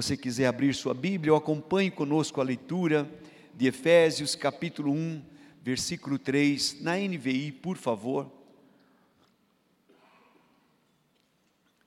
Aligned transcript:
você 0.00 0.16
quiser 0.16 0.46
abrir 0.46 0.72
sua 0.76 0.94
Bíblia, 0.94 1.32
ou 1.32 1.38
acompanhe 1.38 1.90
conosco 1.90 2.40
a 2.40 2.44
leitura 2.44 3.10
de 3.52 3.66
Efésios 3.66 4.36
capítulo 4.36 4.92
1, 4.92 5.20
versículo 5.60 6.20
3, 6.20 6.82
na 6.82 6.96
NVI, 6.96 7.50
por 7.50 7.76
favor. 7.76 8.30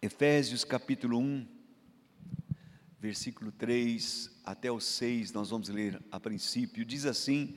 Efésios 0.02 0.66
capítulo 0.66 1.20
1, 1.20 1.48
versículo 3.00 3.50
3 3.50 4.30
até 4.44 4.70
o 4.70 4.82
6, 4.82 5.32
nós 5.32 5.50
vamos 5.50 5.70
ler 5.70 5.98
a 6.12 6.20
princípio. 6.20 6.84
Diz 6.84 7.06
assim: 7.06 7.56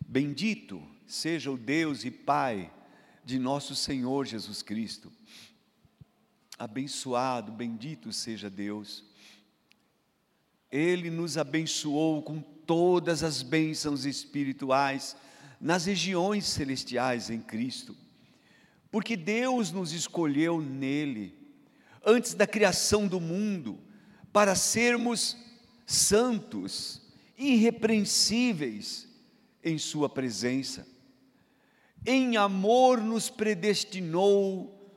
Bendito 0.00 0.82
seja 1.06 1.48
o 1.48 1.56
Deus 1.56 2.04
e 2.04 2.10
Pai 2.10 2.72
de 3.24 3.38
nosso 3.38 3.76
Senhor 3.76 4.26
Jesus 4.26 4.62
Cristo. 4.62 5.12
Abençoado, 6.58 7.52
bendito 7.52 8.12
seja 8.12 8.50
Deus. 8.50 9.11
Ele 10.72 11.10
nos 11.10 11.36
abençoou 11.36 12.22
com 12.22 12.40
todas 12.40 13.22
as 13.22 13.42
bênçãos 13.42 14.06
espirituais 14.06 15.14
nas 15.60 15.84
regiões 15.84 16.46
celestiais 16.46 17.30
em 17.30 17.38
Cristo, 17.38 17.96
porque 18.90 19.16
Deus 19.16 19.70
nos 19.70 19.92
escolheu 19.92 20.60
nele 20.60 21.42
antes 22.04 22.34
da 22.34 22.46
criação 22.46 23.06
do 23.06 23.20
mundo, 23.20 23.78
para 24.32 24.54
sermos 24.54 25.36
santos, 25.86 27.02
irrepreensíveis 27.36 29.06
em 29.62 29.78
Sua 29.78 30.08
presença. 30.08 30.86
Em 32.04 32.36
amor 32.36 33.00
nos 33.00 33.30
predestinou 33.30 34.90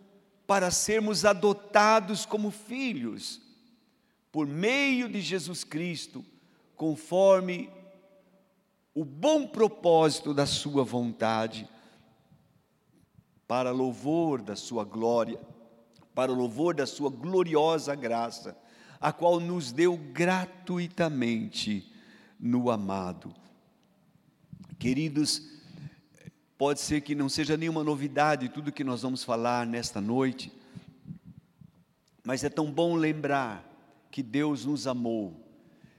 para 0.47 0.71
sermos 0.71 1.25
adotados 1.25 2.25
como 2.25 2.49
filhos, 2.49 3.41
por 4.35 4.45
meio 4.45 5.07
de 5.07 5.21
Jesus 5.21 5.63
Cristo, 5.63 6.21
conforme 6.75 7.69
o 8.93 9.05
bom 9.05 9.47
propósito 9.47 10.33
da 10.33 10.45
Sua 10.45 10.83
vontade, 10.83 11.69
para 13.47 13.71
louvor 13.71 14.41
da 14.41 14.53
Sua 14.57 14.83
glória 14.83 15.39
para 16.13 16.33
louvor 16.33 16.75
da 16.75 16.85
Sua 16.85 17.09
gloriosa 17.09 17.95
graça, 17.95 18.57
a 18.99 19.13
qual 19.13 19.39
nos 19.39 19.71
deu 19.71 19.95
gratuitamente 19.95 21.89
no 22.37 22.69
amado. 22.69 23.33
Queridos, 24.77 25.41
pode 26.57 26.81
ser 26.81 26.99
que 26.99 27.15
não 27.15 27.29
seja 27.29 27.55
nenhuma 27.55 27.85
novidade 27.85 28.49
tudo 28.49 28.69
que 28.69 28.83
nós 28.83 29.01
vamos 29.01 29.23
falar 29.23 29.65
nesta 29.65 30.01
noite, 30.01 30.51
mas 32.21 32.43
é 32.43 32.49
tão 32.49 32.69
bom 32.69 32.95
lembrar 32.95 33.74
que 34.15 34.23
Deus 34.23 34.63
nos 34.63 34.87
amou, 34.87 35.35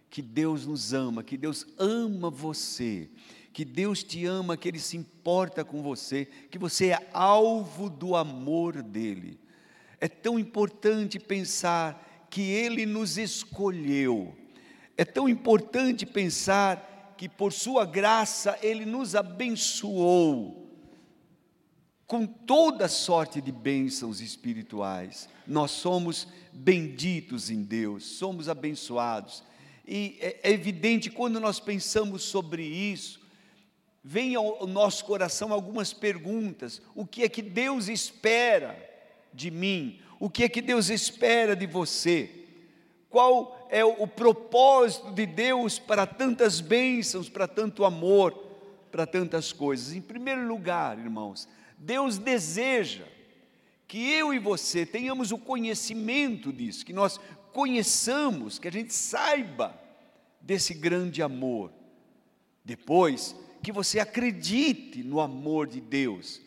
que 0.09 0.23
Deus 0.23 0.67
nos 0.67 0.95
ama, 0.95 1.23
que 1.23 1.37
Deus 1.37 1.67
ama 1.79 2.31
você, 2.31 3.11
que 3.53 3.63
Deus 3.63 4.03
te 4.03 4.25
ama, 4.25 4.57
que 4.57 4.67
Ele 4.67 4.79
se 4.79 4.97
importa 4.97 5.63
com 5.63 5.83
você, 5.83 6.25
que 6.51 6.59
você 6.59 6.93
é 6.93 7.11
alvo 7.13 7.91
do 7.91 8.17
amor 8.17 8.83
dEle. 8.83 9.39
É 10.01 10.09
tão 10.09 10.39
importante 10.39 11.19
pensar 11.19 12.27
que 12.31 12.41
Ele 12.41 12.87
nos 12.87 13.19
escolheu. 13.19 14.35
É 14.97 15.05
tão 15.05 15.29
importante 15.29 16.07
pensar 16.07 17.15
que 17.19 17.29
por 17.29 17.53
Sua 17.53 17.85
graça 17.85 18.59
Ele 18.63 18.87
nos 18.87 19.15
abençoou 19.15 20.66
com 22.07 22.27
toda 22.27 22.89
sorte 22.89 23.41
de 23.41 23.51
bênçãos 23.51 24.21
espirituais. 24.21 25.29
Nós 25.47 25.71
somos 25.73 26.29
benditos 26.53 27.51
em 27.51 27.63
Deus, 27.63 28.05
somos 28.05 28.49
abençoados. 28.49 29.43
E 29.87 30.17
é, 30.21 30.41
é 30.43 30.51
evidente 30.53 31.11
quando 31.11 31.41
nós 31.41 31.61
pensamos 31.61 32.23
sobre 32.23 32.63
isso, 32.65 33.21
vem 34.03 34.35
ao 34.35 34.67
nosso 34.67 35.05
coração 35.05 35.53
algumas 35.53 35.93
perguntas: 35.93 36.81
o 36.95 37.07
que 37.07 37.23
é 37.23 37.29
que 37.29 37.43
Deus 37.43 37.89
espera? 37.89 38.87
de 39.37 39.51
mim? 39.51 40.01
O 40.19 40.31
que 40.31 40.45
é 40.45 40.49
que 40.49 40.63
Deus 40.63 40.89
espera 40.89 41.55
de 41.55 41.67
você? 41.67 42.31
Qual 43.11 43.69
é 43.71 43.85
o 43.85 44.07
propósito 44.07 45.13
de 45.13 45.27
Deus 45.27 45.79
para 45.79 46.07
tantas 46.07 46.61
bênçãos, 46.61 47.29
para 47.29 47.47
tanto 47.47 47.85
amor, 47.85 48.33
para 48.91 49.07
tantas 49.07 49.53
coisas? 49.53 49.93
Em 49.95 50.01
primeiro 50.01 50.49
lugar, 50.49 50.99
irmãos, 50.99 51.47
Deus 51.79 52.19
deseja 52.19 53.05
que 53.87 54.11
eu 54.13 54.35
e 54.35 54.39
você 54.39 54.85
tenhamos 54.85 55.31
o 55.31 55.39
conhecimento 55.39 56.53
disso, 56.53 56.85
que 56.85 56.93
nós 56.93 57.21
conheçamos, 57.53 58.59
que 58.59 58.69
a 58.69 58.73
gente 58.73 58.93
saiba 58.93 59.79
desse 60.41 60.75
grande 60.75 61.23
amor. 61.23 61.73
Depois, 62.65 63.37
que 63.63 63.71
você 63.71 63.99
acredite 64.01 65.03
no 65.03 65.21
amor 65.21 65.67
de 65.67 65.81
Deus 65.81 66.41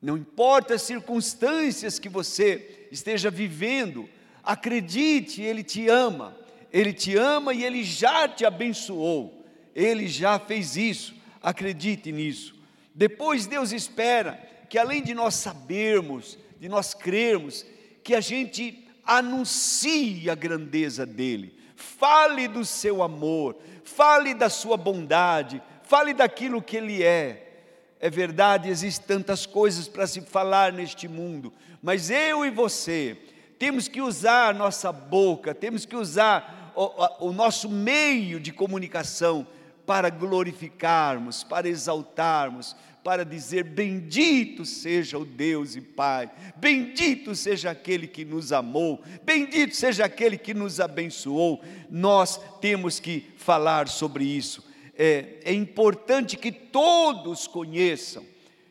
não 0.00 0.16
importa 0.16 0.74
as 0.74 0.82
circunstâncias 0.82 1.98
que 1.98 2.08
você 2.08 2.88
esteja 2.90 3.30
vivendo, 3.30 4.08
acredite, 4.42 5.42
Ele 5.42 5.62
te 5.62 5.88
ama, 5.88 6.36
Ele 6.72 6.92
te 6.92 7.16
ama 7.16 7.52
e 7.52 7.64
Ele 7.64 7.84
já 7.84 8.26
te 8.26 8.46
abençoou, 8.46 9.44
Ele 9.74 10.08
já 10.08 10.38
fez 10.38 10.76
isso, 10.76 11.14
acredite 11.42 12.10
nisso. 12.10 12.58
Depois 13.00 13.46
Deus 13.46 13.72
espera 13.72 14.38
que 14.68 14.78
além 14.78 15.02
de 15.02 15.14
nós 15.14 15.34
sabermos, 15.34 16.38
de 16.60 16.68
nós 16.68 16.92
crermos, 16.92 17.64
que 18.04 18.14
a 18.14 18.20
gente 18.20 18.86
anuncie 19.06 20.28
a 20.28 20.34
grandeza 20.34 21.06
dEle, 21.06 21.58
fale 21.74 22.46
do 22.46 22.62
seu 22.62 23.02
amor, 23.02 23.56
fale 23.84 24.34
da 24.34 24.50
sua 24.50 24.76
bondade, 24.76 25.62
fale 25.82 26.12
daquilo 26.12 26.60
que 26.60 26.76
Ele 26.76 27.02
é. 27.02 27.62
É 27.98 28.10
verdade, 28.10 28.68
existem 28.68 29.16
tantas 29.16 29.46
coisas 29.46 29.88
para 29.88 30.06
se 30.06 30.20
falar 30.20 30.70
neste 30.70 31.08
mundo, 31.08 31.54
mas 31.82 32.10
eu 32.10 32.44
e 32.44 32.50
você 32.50 33.16
temos 33.58 33.88
que 33.88 34.02
usar 34.02 34.50
a 34.50 34.52
nossa 34.52 34.92
boca, 34.92 35.54
temos 35.54 35.86
que 35.86 35.96
usar 35.96 36.70
o, 36.76 37.28
o 37.28 37.32
nosso 37.32 37.66
meio 37.66 38.38
de 38.38 38.52
comunicação 38.52 39.46
para 39.90 40.08
glorificarmos, 40.08 41.42
para 41.42 41.68
exaltarmos, 41.68 42.76
para 43.02 43.24
dizer: 43.24 43.64
Bendito 43.64 44.64
seja 44.64 45.18
o 45.18 45.24
Deus 45.24 45.76
e 45.76 45.80
Pai, 45.80 46.30
bendito 46.56 47.34
seja 47.34 47.70
aquele 47.70 48.06
que 48.06 48.24
nos 48.24 48.52
amou, 48.52 49.02
bendito 49.22 49.74
seja 49.74 50.04
aquele 50.04 50.36
que 50.36 50.54
nos 50.54 50.80
abençoou. 50.80 51.62
Nós 51.90 52.40
temos 52.60 53.00
que 53.00 53.26
falar 53.36 53.88
sobre 53.88 54.24
isso 54.24 54.70
é, 55.02 55.38
é 55.46 55.52
importante 55.54 56.36
que 56.36 56.52
todos 56.52 57.46
conheçam. 57.46 58.22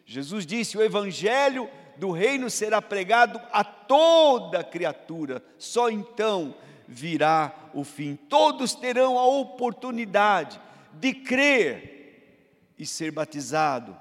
Jesus 0.06 0.46
disse: 0.46 0.78
o 0.78 0.84
evangelho 0.84 1.68
do 1.98 2.12
reino 2.12 2.52
será 2.52 2.80
pregado 2.80 3.42
a 3.52 3.64
toda 3.64 4.64
criatura, 4.64 5.44
só 5.58 5.90
então 5.90 6.54
virá 6.88 7.72
o 7.74 7.84
fim. 7.84 8.16
Todos 8.16 8.76
terão 8.76 9.18
a 9.18 9.26
oportunidade 9.26 10.62
de 10.94 11.16
crer 11.16 12.74
e 12.78 12.86
ser 12.86 13.12
batizado 13.12 13.98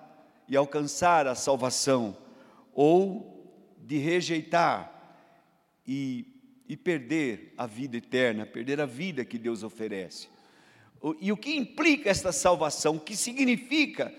e 0.49 0.57
alcançar 0.57 1.27
a 1.27 1.35
salvação, 1.35 2.17
ou 2.73 3.39
de 3.79 3.99
rejeitar 3.99 4.93
e, 5.87 6.27
e 6.69 6.77
perder 6.77 7.55
a 7.57 7.67
vida 7.67 7.97
eterna, 7.97 8.47
perder 8.47 8.81
a 8.81 8.87
vida 8.87 9.25
que 9.25 9.39
Deus 9.39 9.63
oferece. 9.63 10.29
E 11.21 11.31
o 11.31 11.37
que 11.37 11.57
implica 11.57 12.11
esta 12.11 12.33
salvação? 12.33 12.97
O 12.97 13.01
que 13.01 13.17
significa 13.17 14.13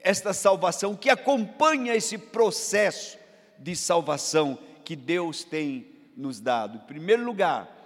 esta 0.00 0.32
salvação? 0.32 0.92
O 0.92 0.96
que 0.96 1.10
acompanha 1.10 1.94
esse 1.94 2.16
processo 2.16 3.18
de 3.58 3.76
salvação 3.76 4.58
que 4.84 4.96
Deus 4.96 5.44
tem 5.44 5.86
nos 6.16 6.40
dado? 6.40 6.78
Em 6.78 6.86
primeiro 6.86 7.24
lugar, 7.24 7.78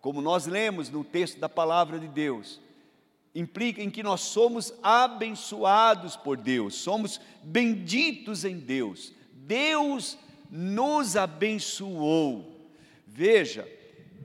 como 0.00 0.20
nós 0.20 0.46
lemos 0.46 0.90
no 0.90 1.02
texto 1.02 1.38
da 1.40 1.48
palavra 1.48 1.98
de 1.98 2.06
Deus, 2.06 2.60
implica 3.36 3.82
em 3.82 3.90
que 3.90 4.02
nós 4.02 4.22
somos 4.22 4.72
abençoados 4.82 6.16
por 6.16 6.38
Deus, 6.38 6.74
somos 6.74 7.20
benditos 7.42 8.46
em 8.46 8.58
Deus. 8.58 9.12
Deus 9.30 10.16
nos 10.50 11.16
abençoou. 11.16 12.70
Veja, 13.06 13.68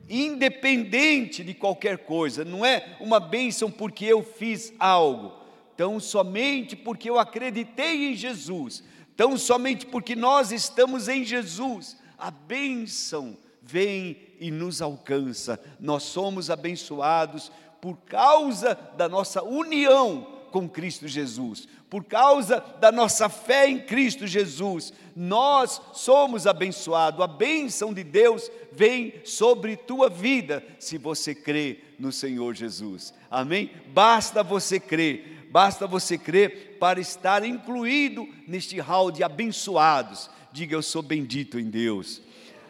independente 0.09 1.43
de 1.43 1.53
qualquer 1.53 1.99
coisa, 1.99 2.45
não 2.45 2.65
é 2.65 2.95
uma 3.01 3.19
bênção 3.19 3.69
porque 3.69 4.05
eu 4.05 4.23
fiz 4.23 4.73
algo, 4.79 5.33
tão 5.75 5.99
somente 5.99 6.77
porque 6.77 7.09
eu 7.09 7.19
acreditei 7.19 8.11
em 8.11 8.15
Jesus, 8.15 8.81
tão 9.17 9.37
somente 9.37 9.85
porque 9.85 10.15
nós 10.15 10.53
estamos 10.53 11.09
em 11.09 11.25
Jesus, 11.25 11.97
a 12.17 12.31
bênção 12.31 13.37
vem 13.61 14.17
e 14.39 14.49
nos 14.49 14.81
alcança, 14.81 15.61
nós 15.79 16.03
somos 16.03 16.49
abençoados 16.49 17.51
por 17.81 17.97
causa 17.97 18.77
da 18.95 19.09
nossa 19.09 19.43
união 19.43 20.39
com 20.51 20.69
Cristo 20.69 21.07
Jesus, 21.07 21.67
por 21.89 22.03
causa 22.03 22.63
da 22.79 22.91
nossa 22.91 23.27
fé 23.27 23.67
em 23.67 23.79
Cristo 23.79 24.27
Jesus, 24.27 24.93
nós 25.15 25.81
somos 25.93 26.45
abençoados. 26.45 27.21
A 27.21 27.27
bênção 27.27 27.93
de 27.93 28.03
Deus 28.03 28.51
vem 28.71 29.13
sobre 29.23 29.75
tua 29.75 30.09
vida 30.09 30.63
se 30.77 30.97
você 30.97 31.33
crê 31.33 31.79
no 31.97 32.11
Senhor 32.11 32.53
Jesus. 32.53 33.13
Amém? 33.29 33.71
Basta 33.87 34.43
você 34.43 34.79
crer, 34.79 35.47
basta 35.49 35.87
você 35.87 36.17
crer 36.17 36.77
para 36.79 36.99
estar 36.99 37.43
incluído 37.43 38.27
neste 38.47 38.79
hall 38.79 39.09
de 39.09 39.23
abençoados. 39.23 40.29
Diga 40.51 40.75
eu 40.75 40.81
sou 40.81 41.01
bendito 41.01 41.57
em 41.59 41.69
Deus. 41.69 42.21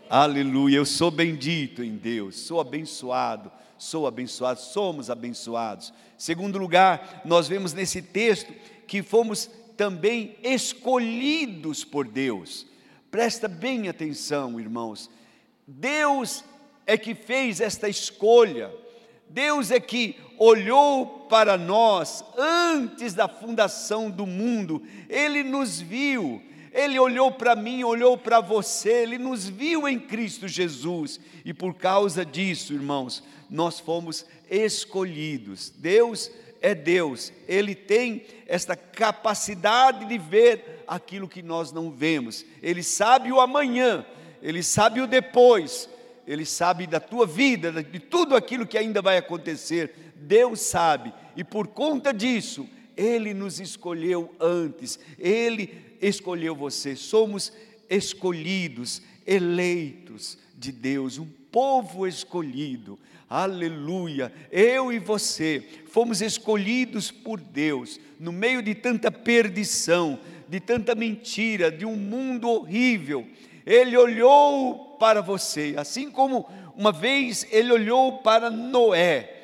Aleluia, 0.10 0.78
eu 0.78 0.86
sou 0.86 1.10
bendito 1.10 1.82
em 1.82 1.96
Deus, 1.96 2.36
sou 2.36 2.60
abençoado, 2.60 3.50
sou 3.82 4.06
abençoado, 4.06 4.60
somos 4.60 5.10
abençoados. 5.10 5.92
Segundo 6.16 6.60
lugar, 6.60 7.24
nós 7.26 7.48
vemos 7.48 7.74
nesse 7.74 8.00
texto 8.00 8.54
que 8.86 9.02
fomos 9.02 9.50
também 9.76 10.38
escolhidos 10.44 11.84
por 11.84 12.08
Deus. 12.08 12.68
Presta 13.10 13.48
bem 13.48 13.90
atenção, 13.90 14.60
irmãos. 14.60 15.10
Deus 15.66 16.44
é 16.86 16.96
que 16.96 17.16
fez 17.16 17.60
esta 17.60 17.90
escolha. 17.90 18.72
Deus 19.28 19.72
é 19.72 19.80
que 19.80 20.16
olhou 20.38 21.26
para 21.28 21.58
nós 21.58 22.24
antes 22.38 23.16
da 23.16 23.28
fundação 23.28 24.12
do 24.12 24.28
mundo. 24.28 24.84
Ele 25.10 25.42
nos 25.42 25.82
viu. 25.82 26.40
Ele 26.74 26.98
olhou 26.98 27.32
para 27.32 27.56
mim, 27.56 27.84
olhou 27.84 28.18
para 28.18 28.40
você, 28.40 29.04
ele 29.04 29.18
nos 29.18 29.48
viu 29.48 29.88
em 29.88 30.00
Cristo 30.00 30.48
Jesus, 30.48 31.20
e 31.44 31.54
por 31.54 31.74
causa 31.74 32.26
disso, 32.26 32.74
irmãos, 32.74 33.24
nós 33.50 33.80
fomos 33.80 34.26
escolhidos. 34.50 35.70
Deus 35.70 36.32
é 36.62 36.76
Deus, 36.76 37.34
Ele 37.48 37.74
tem 37.74 38.24
esta 38.48 38.76
capacidade 38.76 40.06
de 40.06 40.18
ver 40.18 40.84
aquilo 40.88 41.28
que 41.28 41.42
nós 41.42 41.72
não 41.72 41.92
vemos, 41.92 42.46
Ele 42.62 42.84
sabe 42.84 43.32
o 43.32 43.40
amanhã, 43.42 44.06
Ele 44.42 44.62
sabe 44.62 45.02
o 45.02 45.08
depois, 45.08 45.90
Ele 46.26 46.46
sabe 46.46 46.86
da 46.86 47.00
tua 47.00 47.26
vida, 47.26 47.72
de 47.84 48.00
tudo 48.00 48.36
aquilo 48.36 48.68
que 48.68 48.78
ainda 48.78 49.02
vai 49.02 49.18
acontecer, 49.18 50.14
Deus 50.16 50.62
sabe, 50.62 51.12
e 51.36 51.44
por 51.44 51.68
conta 51.68 52.14
disso, 52.14 52.70
Ele 52.96 53.34
nos 53.34 53.60
escolheu 53.60 54.34
antes, 54.40 55.00
Ele 55.18 55.91
escolheu 56.02 56.56
você, 56.56 56.96
somos 56.96 57.54
escolhidos, 57.90 59.02
eleitos 59.26 60.38
de 60.58 60.72
Deus, 60.72 61.18
um 61.18 61.28
povo 61.52 62.08
escolhido, 62.08 62.98
aleluia. 63.30 64.32
Eu 64.52 64.92
e 64.92 65.00
você 65.00 65.64
fomos 65.88 66.22
escolhidos 66.22 67.12
por 67.12 67.40
Deus, 67.40 68.00
no 68.20 68.32
meio 68.32 68.62
de 68.62 68.74
tanta 68.74 69.12
perdição, 69.12 70.20
de 70.48 70.60
tanta 70.60 70.96
mentira, 70.96 71.72
de 71.72 71.86
um 71.86 71.96
mundo 71.96 72.50
horrível. 72.50 73.28
Ele 73.66 73.96
olhou 73.96 74.98
para 75.00 75.22
você, 75.22 75.76
assim 75.78 76.10
como 76.10 76.48
uma 76.76 76.92
vez 76.92 77.46
ele 77.52 77.72
olhou 77.72 78.20
para 78.20 78.50
Noé, 78.50 79.38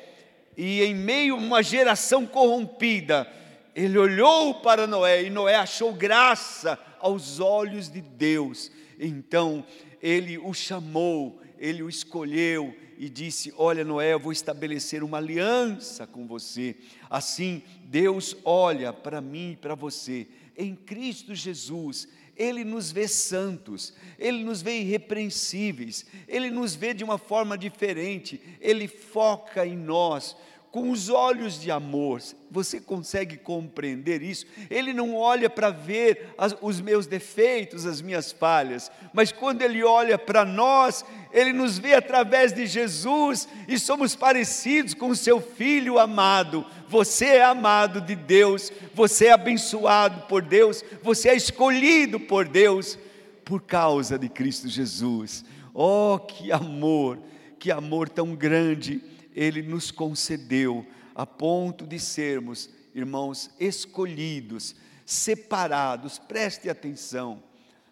e 0.56 0.82
em 0.82 0.94
meio 0.94 1.34
a 1.34 1.38
uma 1.38 1.62
geração 1.62 2.26
corrompida, 2.26 3.30
ele 3.78 3.96
olhou 3.96 4.54
para 4.54 4.88
Noé 4.88 5.22
e 5.22 5.30
Noé 5.30 5.54
achou 5.54 5.92
graça 5.94 6.76
aos 6.98 7.38
olhos 7.38 7.88
de 7.88 8.00
Deus. 8.00 8.72
Então 8.98 9.64
ele 10.02 10.36
o 10.36 10.52
chamou, 10.52 11.40
ele 11.56 11.84
o 11.84 11.88
escolheu 11.88 12.74
e 12.98 13.08
disse: 13.08 13.54
Olha, 13.56 13.84
Noé, 13.84 14.14
eu 14.14 14.18
vou 14.18 14.32
estabelecer 14.32 15.04
uma 15.04 15.18
aliança 15.18 16.08
com 16.08 16.26
você. 16.26 16.74
Assim, 17.08 17.62
Deus 17.84 18.36
olha 18.44 18.92
para 18.92 19.20
mim 19.20 19.52
e 19.52 19.56
para 19.56 19.76
você, 19.76 20.26
em 20.56 20.74
Cristo 20.74 21.32
Jesus. 21.32 22.08
Ele 22.36 22.62
nos 22.62 22.92
vê 22.92 23.08
santos, 23.08 23.92
Ele 24.16 24.44
nos 24.44 24.62
vê 24.62 24.78
irrepreensíveis, 24.78 26.06
Ele 26.28 26.50
nos 26.50 26.72
vê 26.72 26.94
de 26.94 27.02
uma 27.02 27.18
forma 27.18 27.58
diferente, 27.58 28.40
Ele 28.60 28.86
foca 28.86 29.66
em 29.66 29.76
nós 29.76 30.36
com 30.70 30.90
os 30.90 31.08
olhos 31.08 31.60
de 31.60 31.70
amor. 31.70 32.20
Você 32.50 32.80
consegue 32.80 33.36
compreender 33.36 34.22
isso? 34.22 34.46
Ele 34.70 34.92
não 34.92 35.14
olha 35.14 35.48
para 35.48 35.70
ver 35.70 36.34
as, 36.36 36.54
os 36.60 36.80
meus 36.80 37.06
defeitos, 37.06 37.86
as 37.86 38.00
minhas 38.00 38.32
falhas, 38.32 38.90
mas 39.12 39.32
quando 39.32 39.62
ele 39.62 39.82
olha 39.82 40.18
para 40.18 40.44
nós, 40.44 41.04
ele 41.32 41.52
nos 41.52 41.78
vê 41.78 41.94
através 41.94 42.52
de 42.52 42.66
Jesus 42.66 43.48
e 43.66 43.78
somos 43.78 44.14
parecidos 44.14 44.94
com 44.94 45.08
o 45.08 45.16
seu 45.16 45.40
filho 45.40 45.98
amado. 45.98 46.64
Você 46.88 47.26
é 47.26 47.44
amado 47.44 48.00
de 48.00 48.14
Deus, 48.14 48.72
você 48.94 49.26
é 49.26 49.32
abençoado 49.32 50.26
por 50.26 50.42
Deus, 50.42 50.84
você 51.02 51.30
é 51.30 51.36
escolhido 51.36 52.20
por 52.20 52.46
Deus 52.46 52.98
por 53.44 53.62
causa 53.62 54.18
de 54.18 54.28
Cristo 54.28 54.68
Jesus. 54.68 55.44
Oh, 55.72 56.18
que 56.18 56.52
amor, 56.52 57.18
que 57.58 57.70
amor 57.70 58.08
tão 58.08 58.34
grande 58.34 59.00
ele 59.38 59.62
nos 59.62 59.92
concedeu 59.92 60.84
a 61.14 61.24
ponto 61.24 61.86
de 61.86 62.00
sermos, 62.00 62.68
irmãos, 62.92 63.48
escolhidos, 63.60 64.74
separados. 65.06 66.18
Preste 66.18 66.68
atenção, 66.68 67.40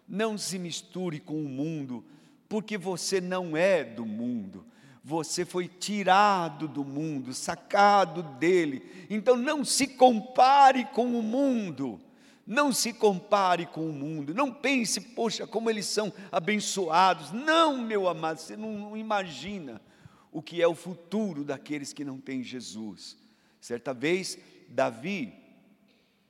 não 0.05 0.37
se 0.37 0.59
misture 0.59 1.21
com 1.21 1.41
o 1.41 1.47
mundo, 1.47 2.03
porque 2.49 2.77
você 2.77 3.21
não 3.21 3.55
é 3.55 3.81
do 3.81 4.05
mundo. 4.05 4.65
Você 5.01 5.45
foi 5.45 5.69
tirado 5.69 6.67
do 6.67 6.83
mundo, 6.83 7.33
sacado 7.33 8.23
dele. 8.23 8.83
Então 9.09 9.37
não 9.37 9.63
se 9.63 9.87
compare 9.87 10.83
com 10.83 11.17
o 11.17 11.23
mundo. 11.23 11.97
Não 12.45 12.73
se 12.73 12.91
compare 12.91 13.65
com 13.65 13.89
o 13.89 13.93
mundo. 13.93 14.33
Não 14.33 14.51
pense, 14.51 14.99
poxa, 14.99 15.47
como 15.47 15.69
eles 15.69 15.85
são 15.85 16.11
abençoados. 16.29 17.31
Não, 17.31 17.77
meu 17.77 18.09
amado, 18.09 18.37
você 18.37 18.57
não 18.57 18.97
imagina 18.97 19.81
o 20.31 20.41
que 20.41 20.61
é 20.61 20.67
o 20.67 20.75
futuro 20.75 21.43
daqueles 21.43 21.93
que 21.93 22.03
não 22.03 22.19
têm 22.19 22.43
Jesus. 22.43 23.17
Certa 23.59 23.93
vez, 23.93 24.37
Davi, 24.67 25.33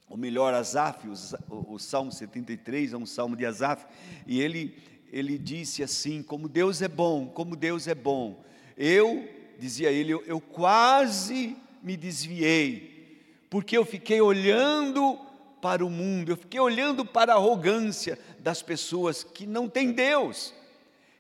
ou 0.10 0.18
melhor, 0.18 0.54
Asaf, 0.54 1.08
o, 1.50 1.74
o 1.74 1.80
Salmo 1.80 2.12
73 2.12 2.94
é 2.94 2.98
um 2.98 3.06
salmo 3.06 3.36
de 3.36 3.46
Asaf, 3.46 3.86
e 4.26 4.40
ele, 4.40 4.76
ele 5.12 5.38
disse 5.38 5.84
assim: 5.84 6.24
Como 6.24 6.48
Deus 6.48 6.82
é 6.82 6.88
bom, 6.88 7.28
como 7.28 7.56
Deus 7.56 7.88
é 7.88 7.96
bom. 7.96 8.44
Eu, 8.78 9.28
dizia 9.60 9.92
ele, 9.92 10.14
eu, 10.14 10.24
eu 10.26 10.40
quase 10.40 11.58
me 11.84 11.98
desviei, 11.98 13.26
porque 13.50 13.78
eu 13.78 13.84
fiquei 13.84 14.22
olhando 14.22 15.20
para 15.62 15.86
o 15.86 15.90
mundo, 15.90 16.32
eu 16.32 16.38
fiquei 16.38 16.60
olhando 16.60 17.06
para 17.06 17.34
a 17.34 17.36
arrogância 17.36 18.18
das 18.40 18.62
pessoas 18.62 19.24
que 19.24 19.46
não 19.46 19.68
têm 19.68 19.92
Deus, 19.92 20.54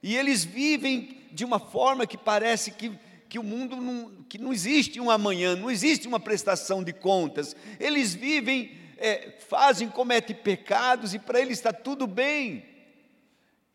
e 0.01 0.15
eles 0.15 0.43
vivem 0.43 1.17
de 1.31 1.43
uma 1.43 1.59
forma 1.59 2.05
que 2.05 2.17
parece 2.17 2.71
que, 2.71 2.91
que 3.27 3.39
o 3.39 3.43
mundo 3.43 3.75
não, 3.75 4.23
que 4.29 4.37
não 4.37 4.53
existe 4.53 4.99
um 4.99 5.09
amanhã, 5.09 5.55
não 5.55 5.69
existe 5.69 6.07
uma 6.07 6.19
prestação 6.19 6.83
de 6.83 6.93
contas. 6.93 7.55
Eles 7.79 8.13
vivem, 8.13 8.71
é, 8.97 9.35
fazem, 9.47 9.89
cometem 9.89 10.35
pecados 10.35 11.13
e 11.13 11.19
para 11.19 11.39
eles 11.39 11.57
está 11.57 11.73
tudo 11.73 12.05
bem. 12.05 12.65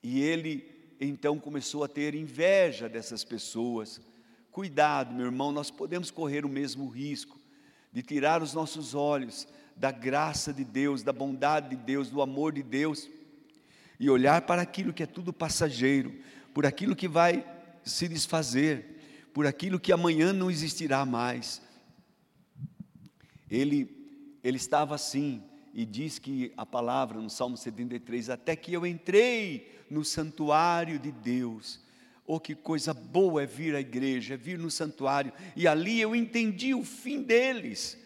E 0.02 0.20
ele 0.20 0.70
então 1.00 1.38
começou 1.38 1.82
a 1.82 1.88
ter 1.88 2.14
inveja 2.14 2.88
dessas 2.88 3.24
pessoas. 3.24 4.00
Cuidado, 4.50 5.14
meu 5.14 5.26
irmão, 5.26 5.50
nós 5.50 5.70
podemos 5.70 6.10
correr 6.10 6.44
o 6.44 6.48
mesmo 6.48 6.86
risco 6.88 7.40
de 7.92 8.02
tirar 8.02 8.42
os 8.42 8.54
nossos 8.54 8.94
olhos 8.94 9.46
da 9.76 9.90
graça 9.90 10.52
de 10.52 10.64
Deus, 10.64 11.02
da 11.02 11.12
bondade 11.12 11.70
de 11.70 11.76
Deus, 11.76 12.08
do 12.08 12.22
amor 12.22 12.52
de 12.52 12.62
Deus 12.62 13.08
e 14.02 14.10
olhar 14.10 14.42
para 14.42 14.60
aquilo 14.60 14.92
que 14.92 15.04
é 15.04 15.06
tudo 15.06 15.32
passageiro, 15.32 16.12
por 16.52 16.66
aquilo 16.66 16.96
que 16.96 17.06
vai 17.06 17.46
se 17.84 18.08
desfazer, 18.08 18.98
por 19.32 19.46
aquilo 19.46 19.78
que 19.78 19.92
amanhã 19.92 20.32
não 20.32 20.50
existirá 20.50 21.06
mais. 21.06 21.62
Ele, 23.48 23.88
ele 24.42 24.56
estava 24.56 24.96
assim, 24.96 25.40
e 25.72 25.86
diz 25.86 26.18
que 26.18 26.52
a 26.56 26.66
palavra 26.66 27.20
no 27.20 27.30
Salmo 27.30 27.56
73, 27.56 28.30
até 28.30 28.56
que 28.56 28.72
eu 28.72 28.84
entrei 28.84 29.72
no 29.88 30.04
santuário 30.04 30.98
de 30.98 31.12
Deus. 31.12 31.78
Oh, 32.26 32.40
que 32.40 32.56
coisa 32.56 32.92
boa 32.92 33.44
é 33.44 33.46
vir 33.46 33.76
à 33.76 33.80
igreja, 33.80 34.34
é 34.34 34.36
vir 34.36 34.58
no 34.58 34.68
santuário, 34.68 35.32
e 35.54 35.68
ali 35.68 36.00
eu 36.00 36.16
entendi 36.16 36.74
o 36.74 36.82
fim 36.82 37.22
deles. 37.22 37.96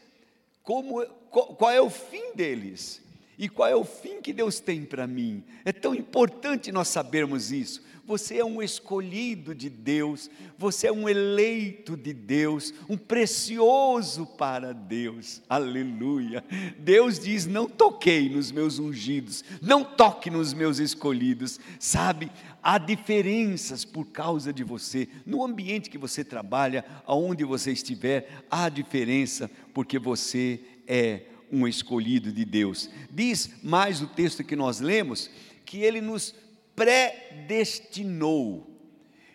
Como, 0.62 1.02
qual, 1.30 1.70
é 1.70 1.80
o 1.80 1.88
fim 1.88 2.34
deles? 2.34 3.00
E 3.38 3.48
qual 3.48 3.68
é 3.68 3.76
o 3.76 3.84
fim 3.84 4.20
que 4.20 4.32
Deus 4.32 4.60
tem 4.60 4.84
para 4.84 5.06
mim? 5.06 5.44
É 5.64 5.72
tão 5.72 5.94
importante 5.94 6.72
nós 6.72 6.88
sabermos 6.88 7.52
isso. 7.52 7.82
Você 8.06 8.38
é 8.38 8.44
um 8.44 8.62
escolhido 8.62 9.52
de 9.52 9.68
Deus, 9.68 10.30
você 10.56 10.86
é 10.86 10.92
um 10.92 11.08
eleito 11.08 11.96
de 11.96 12.14
Deus, 12.14 12.72
um 12.88 12.96
precioso 12.96 14.24
para 14.24 14.72
Deus. 14.72 15.42
Aleluia. 15.48 16.44
Deus 16.78 17.18
diz: 17.18 17.46
Não 17.46 17.68
toquei 17.68 18.28
nos 18.28 18.52
meus 18.52 18.78
ungidos, 18.78 19.44
não 19.60 19.82
toque 19.82 20.30
nos 20.30 20.54
meus 20.54 20.78
escolhidos. 20.78 21.58
Sabe, 21.80 22.30
há 22.62 22.78
diferenças 22.78 23.84
por 23.84 24.06
causa 24.06 24.52
de 24.52 24.62
você, 24.62 25.08
no 25.26 25.44
ambiente 25.44 25.90
que 25.90 25.98
você 25.98 26.22
trabalha, 26.22 26.84
aonde 27.04 27.42
você 27.42 27.72
estiver, 27.72 28.44
há 28.48 28.68
diferença, 28.68 29.50
porque 29.74 29.98
você 29.98 30.60
é 30.86 31.22
um 31.50 31.66
escolhido 31.66 32.32
de 32.32 32.44
Deus. 32.44 32.90
Diz 33.10 33.50
mais 33.62 34.00
o 34.02 34.06
texto 34.06 34.44
que 34.44 34.56
nós 34.56 34.80
lemos 34.80 35.30
que 35.64 35.78
ele 35.78 36.00
nos 36.00 36.34
predestinou. 36.74 38.70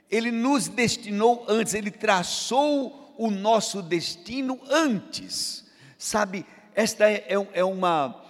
Ele 0.10 0.32
nos 0.32 0.68
destinou 0.68 1.46
antes, 1.48 1.74
ele 1.74 1.92
traçou 1.92 3.16
o 3.18 3.32
nosso 3.32 3.82
destino 3.82 4.60
antes. 4.70 5.66
Sabe, 5.98 6.46
esta 6.74 7.10
é, 7.10 7.26
é, 7.30 7.48
é 7.54 7.64
uma 7.64 8.22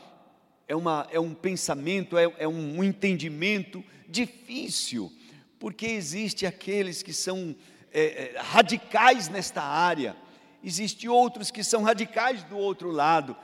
é, 0.71 0.75
uma, 0.75 1.05
é 1.11 1.19
um 1.19 1.33
pensamento, 1.33 2.17
é, 2.17 2.31
é 2.37 2.47
um 2.47 2.81
entendimento 2.81 3.83
difícil, 4.07 5.11
porque 5.59 5.85
existe 5.85 6.45
aqueles 6.45 7.03
que 7.03 7.11
são 7.11 7.53
é, 7.91 8.35
é, 8.35 8.39
radicais 8.39 9.27
nesta 9.27 9.61
área, 9.61 10.15
existem 10.63 11.09
outros 11.09 11.51
que 11.51 11.61
são 11.61 11.83
radicais 11.83 12.43
do 12.43 12.57
outro 12.57 12.89
lado, 12.89 13.35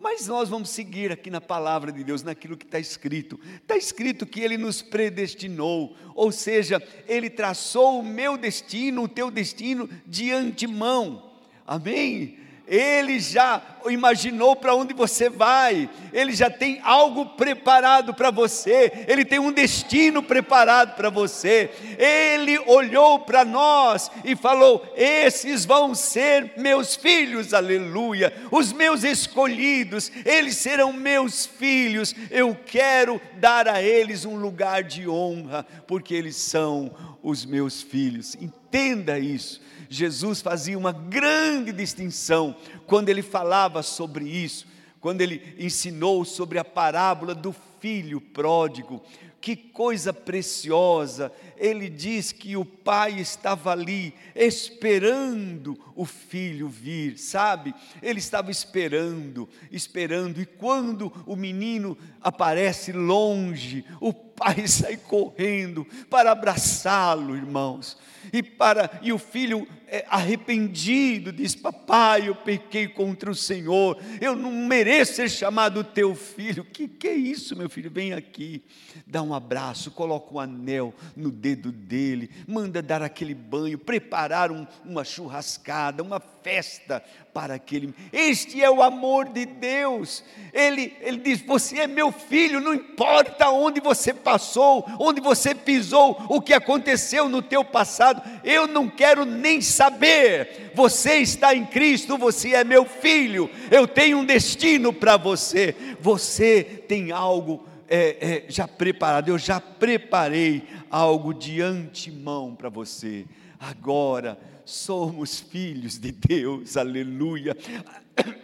mas 0.00 0.26
nós 0.26 0.48
vamos 0.48 0.70
seguir 0.70 1.12
aqui 1.12 1.30
na 1.30 1.40
palavra 1.40 1.92
de 1.92 2.02
Deus, 2.02 2.22
naquilo 2.22 2.56
que 2.56 2.64
está 2.64 2.78
escrito. 2.78 3.38
Está 3.56 3.76
escrito 3.76 4.26
que 4.26 4.40
Ele 4.40 4.56
nos 4.56 4.80
predestinou, 4.80 5.94
ou 6.14 6.32
seja, 6.32 6.82
Ele 7.06 7.28
traçou 7.28 8.00
o 8.00 8.04
meu 8.04 8.38
destino, 8.38 9.02
o 9.02 9.08
teu 9.08 9.30
destino 9.30 9.88
de 10.06 10.32
antemão. 10.32 11.30
Amém? 11.66 12.38
Ele 12.70 13.18
já 13.18 13.60
imaginou 13.88 14.54
para 14.54 14.76
onde 14.76 14.94
você 14.94 15.28
vai, 15.28 15.90
Ele 16.12 16.32
já 16.32 16.48
tem 16.48 16.80
algo 16.84 17.26
preparado 17.26 18.14
para 18.14 18.30
você, 18.30 18.92
Ele 19.08 19.24
tem 19.24 19.40
um 19.40 19.50
destino 19.50 20.22
preparado 20.22 20.94
para 20.94 21.10
você. 21.10 21.68
Ele 21.98 22.56
olhou 22.60 23.18
para 23.18 23.44
nós 23.44 24.08
e 24.24 24.36
falou: 24.36 24.86
Esses 24.96 25.64
vão 25.64 25.96
ser 25.96 26.52
meus 26.56 26.94
filhos, 26.94 27.52
aleluia, 27.52 28.32
os 28.52 28.72
meus 28.72 29.02
escolhidos, 29.02 30.12
eles 30.24 30.56
serão 30.56 30.92
meus 30.92 31.44
filhos. 31.44 32.14
Eu 32.30 32.56
quero 32.64 33.20
dar 33.34 33.66
a 33.66 33.82
eles 33.82 34.24
um 34.24 34.36
lugar 34.36 34.84
de 34.84 35.08
honra, 35.08 35.66
porque 35.88 36.14
eles 36.14 36.36
são 36.36 37.18
os 37.20 37.44
meus 37.44 37.82
filhos. 37.82 38.36
Entenda 38.40 39.18
isso. 39.18 39.60
Jesus 39.92 40.40
fazia 40.40 40.78
uma 40.78 40.92
grande 40.92 41.72
distinção 41.72 42.54
quando 42.86 43.08
ele 43.08 43.22
falava 43.22 43.82
sobre 43.82 44.24
isso, 44.24 44.64
quando 45.00 45.20
ele 45.20 45.56
ensinou 45.58 46.24
sobre 46.24 46.60
a 46.60 46.64
parábola 46.64 47.34
do 47.34 47.52
filho 47.80 48.20
pródigo. 48.20 49.02
Que 49.40 49.56
coisa 49.56 50.12
preciosa! 50.12 51.32
Ele 51.56 51.88
diz 51.88 52.30
que 52.30 52.56
o 52.56 52.64
pai 52.64 53.18
estava 53.18 53.72
ali 53.72 54.14
esperando 54.32 55.76
o 55.96 56.04
filho 56.04 56.68
vir, 56.68 57.18
sabe? 57.18 57.74
Ele 58.00 58.20
estava 58.20 58.50
esperando, 58.52 59.48
esperando, 59.72 60.40
e 60.40 60.46
quando 60.46 61.10
o 61.26 61.34
menino 61.34 61.98
aparece 62.20 62.92
longe, 62.92 63.84
o 63.98 64.12
pai 64.12 64.68
sai 64.68 64.98
correndo 64.98 65.84
para 66.08 66.30
abraçá-lo, 66.30 67.34
irmãos. 67.34 67.98
E 68.32 68.42
para 68.42 69.00
e 69.02 69.12
o 69.12 69.18
filho 69.18 69.66
é, 69.86 70.04
arrependido 70.08 71.32
diz: 71.32 71.54
"Papai, 71.54 72.28
eu 72.28 72.34
pequei 72.34 72.88
contra 72.88 73.30
o 73.30 73.34
Senhor. 73.34 73.98
Eu 74.20 74.36
não 74.36 74.52
mereço 74.52 75.14
ser 75.14 75.30
chamado 75.30 75.82
teu 75.82 76.14
filho. 76.14 76.64
Que 76.64 76.86
que 76.86 77.08
é 77.08 77.14
isso, 77.14 77.56
meu 77.56 77.68
filho? 77.68 77.90
Vem 77.90 78.12
aqui. 78.12 78.62
Dá 79.06 79.22
um 79.22 79.34
abraço, 79.34 79.90
coloca 79.90 80.34
um 80.34 80.38
anel 80.38 80.94
no 81.16 81.30
dedo 81.30 81.72
dele, 81.72 82.30
manda 82.46 82.82
dar 82.82 83.02
aquele 83.02 83.34
banho, 83.34 83.78
preparar 83.78 84.50
um, 84.52 84.66
uma 84.84 85.04
churrascada, 85.04 86.02
uma 86.02 86.20
festa 86.20 87.02
para 87.40 87.54
aquele. 87.54 87.94
Este 88.12 88.62
é 88.62 88.70
o 88.70 88.82
amor 88.82 89.30
de 89.30 89.46
Deus. 89.46 90.22
Ele, 90.52 90.94
ele 91.00 91.16
diz: 91.16 91.40
Você 91.40 91.78
é 91.78 91.86
meu 91.86 92.12
filho, 92.12 92.60
não 92.60 92.74
importa 92.74 93.48
onde 93.48 93.80
você 93.80 94.12
passou, 94.12 94.84
onde 94.98 95.22
você 95.22 95.54
pisou, 95.54 96.22
o 96.28 96.38
que 96.38 96.52
aconteceu 96.52 97.30
no 97.30 97.40
teu 97.40 97.64
passado, 97.64 98.20
eu 98.44 98.66
não 98.66 98.90
quero 98.90 99.24
nem 99.24 99.62
saber. 99.62 100.70
Você 100.74 101.14
está 101.16 101.54
em 101.54 101.64
Cristo, 101.64 102.18
você 102.18 102.54
é 102.54 102.62
meu 102.62 102.84
filho, 102.84 103.48
eu 103.70 103.88
tenho 103.88 104.18
um 104.18 104.24
destino 104.24 104.92
para 104.92 105.16
você. 105.16 105.74
Você 105.98 106.62
tem 106.62 107.10
algo 107.10 107.66
é, 107.88 108.16
é, 108.20 108.44
já 108.50 108.68
preparado, 108.68 109.30
eu 109.30 109.38
já 109.38 109.58
preparei 109.58 110.64
algo 110.90 111.32
de 111.32 111.62
antemão 111.62 112.54
para 112.54 112.68
você. 112.68 113.24
Agora, 113.58 114.38
somos 114.70 115.40
filhos 115.40 115.98
de 115.98 116.12
Deus, 116.12 116.76
aleluia. 116.76 117.56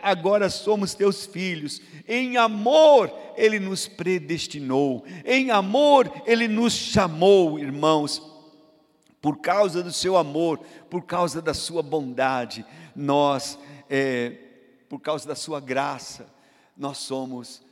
Agora 0.02 0.50
somos 0.50 0.94
teus 0.94 1.24
filhos, 1.24 1.80
em 2.06 2.36
amor 2.36 3.12
Ele 3.36 3.58
nos 3.58 3.86
predestinou, 3.86 5.04
em 5.24 5.50
amor 5.50 6.10
Ele 6.26 6.48
nos 6.48 6.72
chamou, 6.72 7.58
irmãos, 7.58 8.22
por 9.20 9.38
causa 9.38 9.82
do 9.82 9.92
seu 9.92 10.16
amor, 10.16 10.58
por 10.90 11.04
causa 11.04 11.40
da 11.40 11.54
sua 11.54 11.82
bondade, 11.82 12.64
nós, 12.94 13.58
é, 13.88 14.30
por 14.88 15.00
causa 15.00 15.26
da 15.26 15.34
sua 15.34 15.60
graça, 15.60 16.32
nós 16.76 16.98
somos 16.98 17.62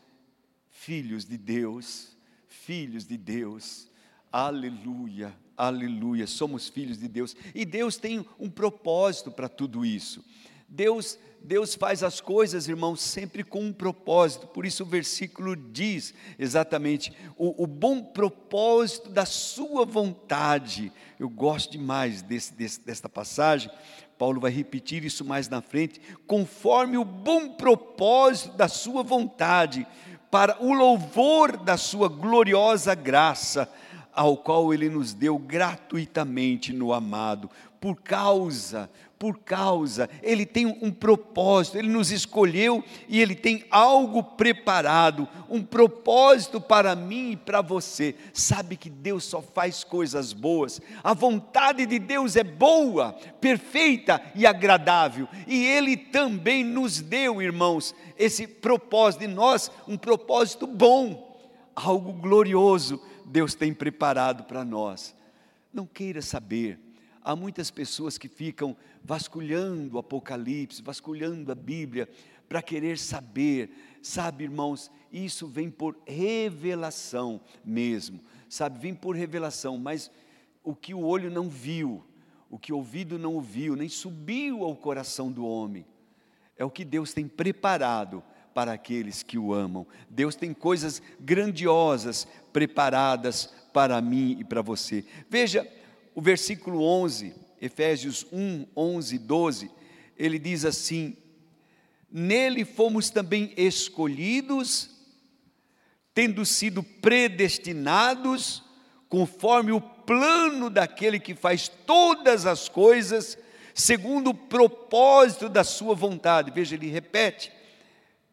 filhos 0.71 1.25
de 1.25 1.37
Deus, 1.37 2.17
filhos 2.47 3.07
de 3.07 3.17
Deus, 3.17 3.89
aleluia, 4.33 5.35
aleluia, 5.57 6.27
somos 6.27 6.69
filhos 6.69 6.99
de 6.99 7.09
Deus, 7.09 7.37
e 7.55 7.65
Deus 7.65 7.97
tem 7.97 8.25
um 8.39 8.51
propósito 8.51 9.31
para 9.31 9.49
tudo 9.49 9.85
isso. 9.85 10.25
Deus, 10.69 11.19
Deus 11.41 11.75
faz 11.75 12.03
as 12.03 12.21
coisas, 12.21 12.69
irmãos, 12.69 13.01
sempre 13.01 13.45
com 13.45 13.61
um 13.61 13.73
propósito, 13.73 14.47
por 14.47 14.67
isso 14.67 14.83
o 14.83 14.87
versículo 14.87 15.55
diz 15.55 16.13
exatamente 16.39 17.13
o, 17.37 17.63
o 17.63 17.67
bom 17.67 18.03
propósito 18.03 19.09
da 19.11 19.25
sua 19.25 19.85
vontade. 19.85 20.93
Eu 21.19 21.29
gosto 21.29 21.73
demais 21.73 22.23
desse, 22.23 22.53
desse, 22.55 22.81
desta 22.81 23.09
passagem, 23.09 23.71
Paulo 24.19 24.41
vai 24.41 24.51
repetir 24.51 25.05
isso 25.05 25.25
mais 25.25 25.49
na 25.49 25.61
frente, 25.61 26.01
conforme 26.27 26.97
o 26.97 27.05
bom 27.05 27.51
propósito 27.51 28.57
da 28.57 28.69
sua 28.69 29.03
vontade, 29.03 29.87
para 30.31 30.61
o 30.61 30.73
louvor 30.73 31.57
da 31.57 31.77
sua 31.77 32.09
gloriosa 32.09 32.93
graça 32.95 33.73
ao 34.14 34.37
qual 34.37 34.73
ele 34.73 34.88
nos 34.88 35.12
deu 35.12 35.38
gratuitamente 35.38 36.73
no 36.73 36.92
amado, 36.92 37.50
por 37.80 37.97
causa, 37.97 38.88
por 39.18 39.38
causa, 39.38 40.09
ele 40.23 40.47
tem 40.47 40.66
um 40.66 40.90
propósito, 40.90 41.78
ele 41.78 41.88
nos 41.88 42.11
escolheu 42.11 42.83
e 43.09 43.21
ele 43.21 43.35
tem 43.35 43.64
algo 43.71 44.23
preparado, 44.23 45.28
um 45.49 45.62
propósito 45.62 46.61
para 46.61 46.94
mim 46.94 47.33
e 47.33 47.37
para 47.37 47.61
você. 47.61 48.14
Sabe 48.33 48.76
que 48.76 48.88
Deus 48.88 49.25
só 49.25 49.42
faz 49.42 49.85
coisas 49.85 50.33
boas, 50.33 50.80
a 51.02 51.12
vontade 51.12 51.85
de 51.87 51.99
Deus 51.99 52.37
é 52.37 52.44
boa, 52.44 53.14
perfeita 53.40 54.21
e 54.35 54.47
agradável, 54.47 55.28
e 55.47 55.64
ele 55.64 55.97
também 55.97 56.64
nos 56.64 57.00
deu, 57.00 57.42
irmãos, 57.42 57.94
esse 58.18 58.47
propósito 58.47 59.21
de 59.21 59.28
nós, 59.28 59.71
um 59.87 59.97
propósito 59.97 60.66
bom, 60.66 61.35
algo 61.75 62.12
glorioso 62.12 63.00
Deus 63.25 63.54
tem 63.54 63.73
preparado 63.73 64.45
para 64.45 64.64
nós. 64.64 65.14
Não 65.73 65.87
queira 65.87 66.23
saber. 66.23 66.78
Há 67.23 67.35
muitas 67.35 67.71
pessoas 67.71 68.19
que 68.19 68.28
ficam 68.28 68.76
vasculhando 69.02 69.97
o 69.97 69.99
Apocalipse, 69.99 70.83
vasculhando 70.83 71.50
a 71.50 71.54
Bíblia, 71.54 72.09
para 72.49 72.62
querer 72.62 72.99
saber. 72.99 73.71
Sabe, 74.02 74.45
irmãos, 74.45 74.90
isso 75.11 75.47
vem 75.47 75.71
por 75.71 75.97
revelação 76.07 77.40
mesmo. 77.64 78.21
Sabe, 78.49 78.78
vem 78.78 78.95
por 78.95 79.16
revelação, 79.16 79.78
mas 79.78 80.11
o 80.62 80.75
que 80.75 80.93
o 80.93 81.00
olho 81.00 81.31
não 81.31 81.49
viu, 81.49 82.04
o 82.50 82.59
que 82.59 82.73
o 82.73 82.76
ouvido 82.76 83.19
não 83.19 83.35
ouviu, 83.35 83.75
nem 83.75 83.88
subiu 83.88 84.62
ao 84.62 84.76
coração 84.76 85.33
do 85.33 85.47
homem, 85.47 85.87
é 86.57 86.64
o 86.64 86.71
que 86.71 86.85
Deus 86.85 87.12
tem 87.12 87.26
preparado 87.26 88.23
para 88.54 88.73
aqueles 88.73 89.23
que 89.23 89.37
o 89.37 89.52
amam. 89.52 89.87
Deus 90.09 90.37
tem 90.37 90.54
coisas 90.54 91.02
grandiosas 91.19 92.28
preparadas 92.55 93.53
para 93.73 94.01
mim 94.01 94.37
e 94.39 94.45
para 94.45 94.63
você. 94.63 95.05
Veja 95.29 95.69
o 96.15 96.23
versículo 96.23 96.81
11, 96.83 97.35
Efésios 97.61 98.25
1, 98.33 98.67
11, 98.77 99.19
12, 99.19 99.71
ele 100.17 100.39
diz 100.39 100.65
assim: 100.65 101.17
Nele 102.11 102.65
fomos 102.65 103.11
também 103.11 103.53
escolhidos, 103.57 104.91
tendo 106.15 106.47
sido 106.47 106.81
predestinados, 106.85 108.63
conforme 109.09 109.73
o 109.73 109.81
plano 109.81 110.71
daquele 110.71 111.19
que 111.19 111.35
faz 111.35 111.69
todas 111.69 112.47
as 112.47 112.69
coisas, 112.69 113.37
segundo 113.75 114.31
o 114.31 114.35
propósito 114.35 115.49
da 115.49 115.65
sua 115.65 115.97
vontade. 115.97 116.53
Veja, 116.53 116.77
ele 116.77 116.87
repete: 116.87 117.51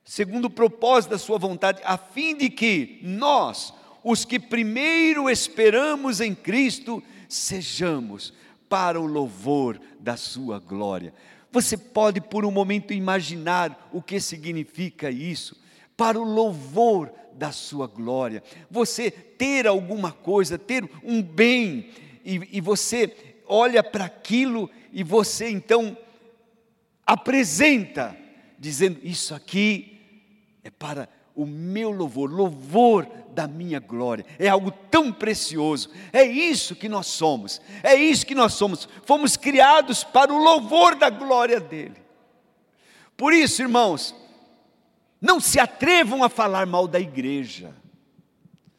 segundo 0.03 0.45
o 0.45 0.51
propósito 0.51 1.09
da 1.09 1.17
sua 1.17 1.39
vontade, 1.39 1.81
a 1.83 1.97
fim 1.97 2.37
de 2.37 2.51
que 2.51 2.99
nós, 3.01 3.73
os 4.03 4.25
que 4.25 4.39
primeiro 4.39 5.29
esperamos 5.29 6.21
em 6.21 6.33
Cristo, 6.33 7.03
sejamos 7.29 8.33
para 8.67 8.99
o 8.99 9.05
louvor 9.05 9.79
da 9.99 10.17
sua 10.17 10.59
glória. 10.59 11.13
Você 11.51 11.77
pode 11.77 12.21
por 12.21 12.45
um 12.45 12.51
momento 12.51 12.93
imaginar 12.93 13.89
o 13.91 14.01
que 14.01 14.19
significa 14.19 15.11
isso? 15.11 15.59
Para 15.97 16.19
o 16.19 16.23
louvor 16.23 17.11
da 17.33 17.51
sua 17.51 17.87
glória. 17.87 18.41
Você 18.69 19.11
ter 19.11 19.67
alguma 19.67 20.11
coisa, 20.11 20.57
ter 20.57 20.89
um 21.03 21.21
bem, 21.21 21.89
e, 22.23 22.57
e 22.57 22.61
você 22.61 23.35
olha 23.47 23.83
para 23.83 24.05
aquilo 24.05 24.69
e 24.93 25.03
você 25.03 25.49
então 25.49 25.97
apresenta, 27.05 28.17
dizendo: 28.57 28.99
Isso 29.03 29.35
aqui 29.35 29.99
é 30.63 30.69
para 30.69 31.09
o 31.35 31.45
meu 31.45 31.91
louvor, 31.91 32.29
louvor 32.29 33.07
da 33.33 33.47
minha 33.47 33.79
glória. 33.79 34.25
É 34.37 34.47
algo 34.47 34.71
tão 34.71 35.11
precioso. 35.11 35.89
É 36.11 36.23
isso 36.23 36.75
que 36.75 36.89
nós 36.89 37.07
somos. 37.07 37.61
É 37.83 37.95
isso 37.95 38.25
que 38.25 38.35
nós 38.35 38.53
somos. 38.53 38.87
Fomos 39.05 39.37
criados 39.37 40.03
para 40.03 40.33
o 40.33 40.37
louvor 40.37 40.95
da 40.95 41.09
glória 41.09 41.59
dele. 41.59 42.01
Por 43.15 43.33
isso, 43.33 43.61
irmãos, 43.61 44.15
não 45.21 45.39
se 45.39 45.59
atrevam 45.59 46.23
a 46.23 46.29
falar 46.29 46.65
mal 46.65 46.87
da 46.87 46.99
igreja, 46.99 47.75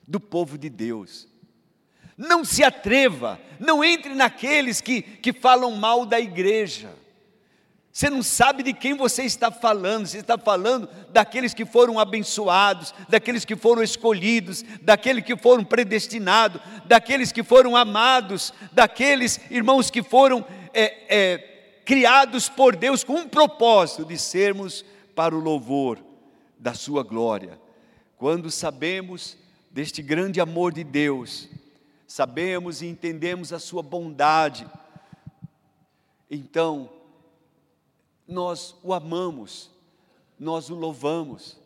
do 0.06 0.18
povo 0.18 0.58
de 0.58 0.68
Deus. 0.68 1.28
Não 2.16 2.44
se 2.44 2.62
atreva, 2.62 3.40
não 3.58 3.82
entre 3.82 4.14
naqueles 4.14 4.80
que, 4.80 5.02
que 5.02 5.32
falam 5.32 5.70
mal 5.72 6.04
da 6.04 6.20
igreja. 6.20 6.92
Você 7.92 8.08
não 8.08 8.22
sabe 8.22 8.62
de 8.62 8.72
quem 8.72 8.96
você 8.96 9.22
está 9.22 9.50
falando, 9.50 10.06
você 10.06 10.18
está 10.18 10.38
falando 10.38 10.88
daqueles 11.10 11.52
que 11.52 11.66
foram 11.66 11.98
abençoados, 11.98 12.94
daqueles 13.06 13.44
que 13.44 13.54
foram 13.54 13.82
escolhidos, 13.82 14.64
daqueles 14.80 15.22
que 15.22 15.36
foram 15.36 15.62
predestinados, 15.62 16.62
daqueles 16.86 17.30
que 17.30 17.42
foram 17.42 17.76
amados, 17.76 18.54
daqueles 18.72 19.38
irmãos 19.50 19.90
que 19.90 20.02
foram 20.02 20.42
é, 20.72 21.04
é, 21.08 21.38
criados 21.84 22.48
por 22.48 22.74
Deus 22.74 23.04
com 23.04 23.16
um 23.16 23.28
propósito 23.28 24.06
de 24.06 24.16
sermos 24.16 24.82
para 25.14 25.36
o 25.36 25.40
louvor 25.40 25.98
da 26.58 26.72
Sua 26.72 27.02
glória. 27.02 27.60
Quando 28.16 28.50
sabemos 28.50 29.36
deste 29.70 30.00
grande 30.00 30.40
amor 30.40 30.72
de 30.72 30.82
Deus, 30.82 31.46
sabemos 32.06 32.80
e 32.80 32.86
entendemos 32.86 33.52
a 33.52 33.58
Sua 33.58 33.82
bondade, 33.82 34.66
então, 36.30 36.88
nós 38.32 38.74
o 38.82 38.92
amamos, 38.92 39.70
nós 40.38 40.70
o 40.70 40.74
louvamos, 40.74 41.60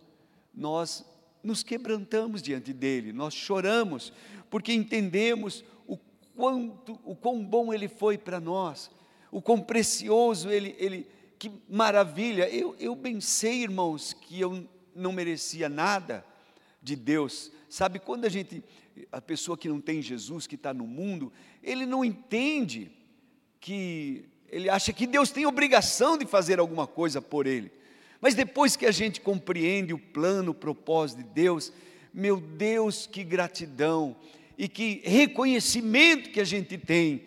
nós 0.55 1.05
nos 1.43 1.63
quebrantamos 1.63 2.43
diante 2.43 2.73
dele, 2.73 3.13
nós 3.13 3.33
choramos, 3.33 4.13
porque 4.51 4.73
entendemos 4.73 5.65
o 5.87 5.97
quanto, 6.35 6.99
o 7.05 7.15
quão 7.15 7.45
bom 7.45 7.73
ele 7.73 7.89
foi 7.89 8.19
para 8.19 8.41
nós, 8.41 8.91
o 9.31 9.41
quão 9.41 9.61
precioso 9.61 10.51
ele, 10.51 10.75
ele 10.79 11.07
que 11.39 11.51
maravilha. 11.69 12.49
Eu, 12.49 12.75
eu 12.79 12.95
bem 12.95 13.21
sei, 13.21 13.63
irmãos, 13.63 14.13
que 14.13 14.41
eu 14.41 14.69
não 14.95 15.13
merecia 15.13 15.69
nada 15.69 16.25
de 16.83 16.97
Deus. 16.97 17.53
Sabe, 17.69 17.99
quando 17.99 18.25
a 18.25 18.29
gente, 18.29 18.63
a 19.13 19.21
pessoa 19.21 19.57
que 19.57 19.69
não 19.69 19.81
tem 19.81 20.01
Jesus, 20.01 20.47
que 20.47 20.55
está 20.55 20.73
no 20.73 20.87
mundo, 20.87 21.33
ele 21.63 21.87
não 21.87 22.05
entende 22.05 22.91
que 23.61 24.25
ele 24.51 24.69
acha 24.69 24.93
que 24.93 25.07
Deus 25.07 25.31
tem 25.31 25.47
obrigação 25.47 26.17
de 26.17 26.27
fazer 26.27 26.59
alguma 26.59 26.87
coisa 26.87 27.21
por 27.21 27.47
ele. 27.47 27.71
Mas 28.21 28.35
depois 28.35 28.77
que 28.77 28.87
a 28.87 28.91
gente 28.91 29.21
compreende 29.21 29.93
o 29.93 29.99
plano, 29.99 30.53
o 30.53 30.55
propósito 30.55 31.19
de 31.19 31.25
Deus, 31.25 31.73
meu 32.13 32.41
Deus, 32.41 33.07
que 33.07 33.23
gratidão 33.23 34.17
e 34.57 34.69
que 34.69 35.03
reconhecimento 35.05 36.31
que 36.31 36.41
a 36.41 36.45
gente 36.45 36.79
tem 36.79 37.27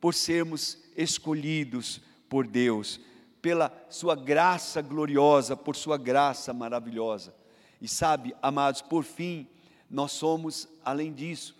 por 0.00 0.12
sermos 0.12 0.78
escolhidos 0.96 2.00
por 2.28 2.46
Deus, 2.46 3.00
pela 3.40 3.72
Sua 3.88 4.16
graça 4.16 4.82
gloriosa, 4.82 5.56
por 5.56 5.76
Sua 5.76 5.96
graça 5.96 6.52
maravilhosa. 6.52 7.34
E 7.80 7.86
sabe, 7.86 8.34
amados, 8.42 8.82
por 8.82 9.04
fim, 9.04 9.46
nós 9.88 10.12
somos, 10.12 10.68
além 10.84 11.12
disso, 11.12 11.56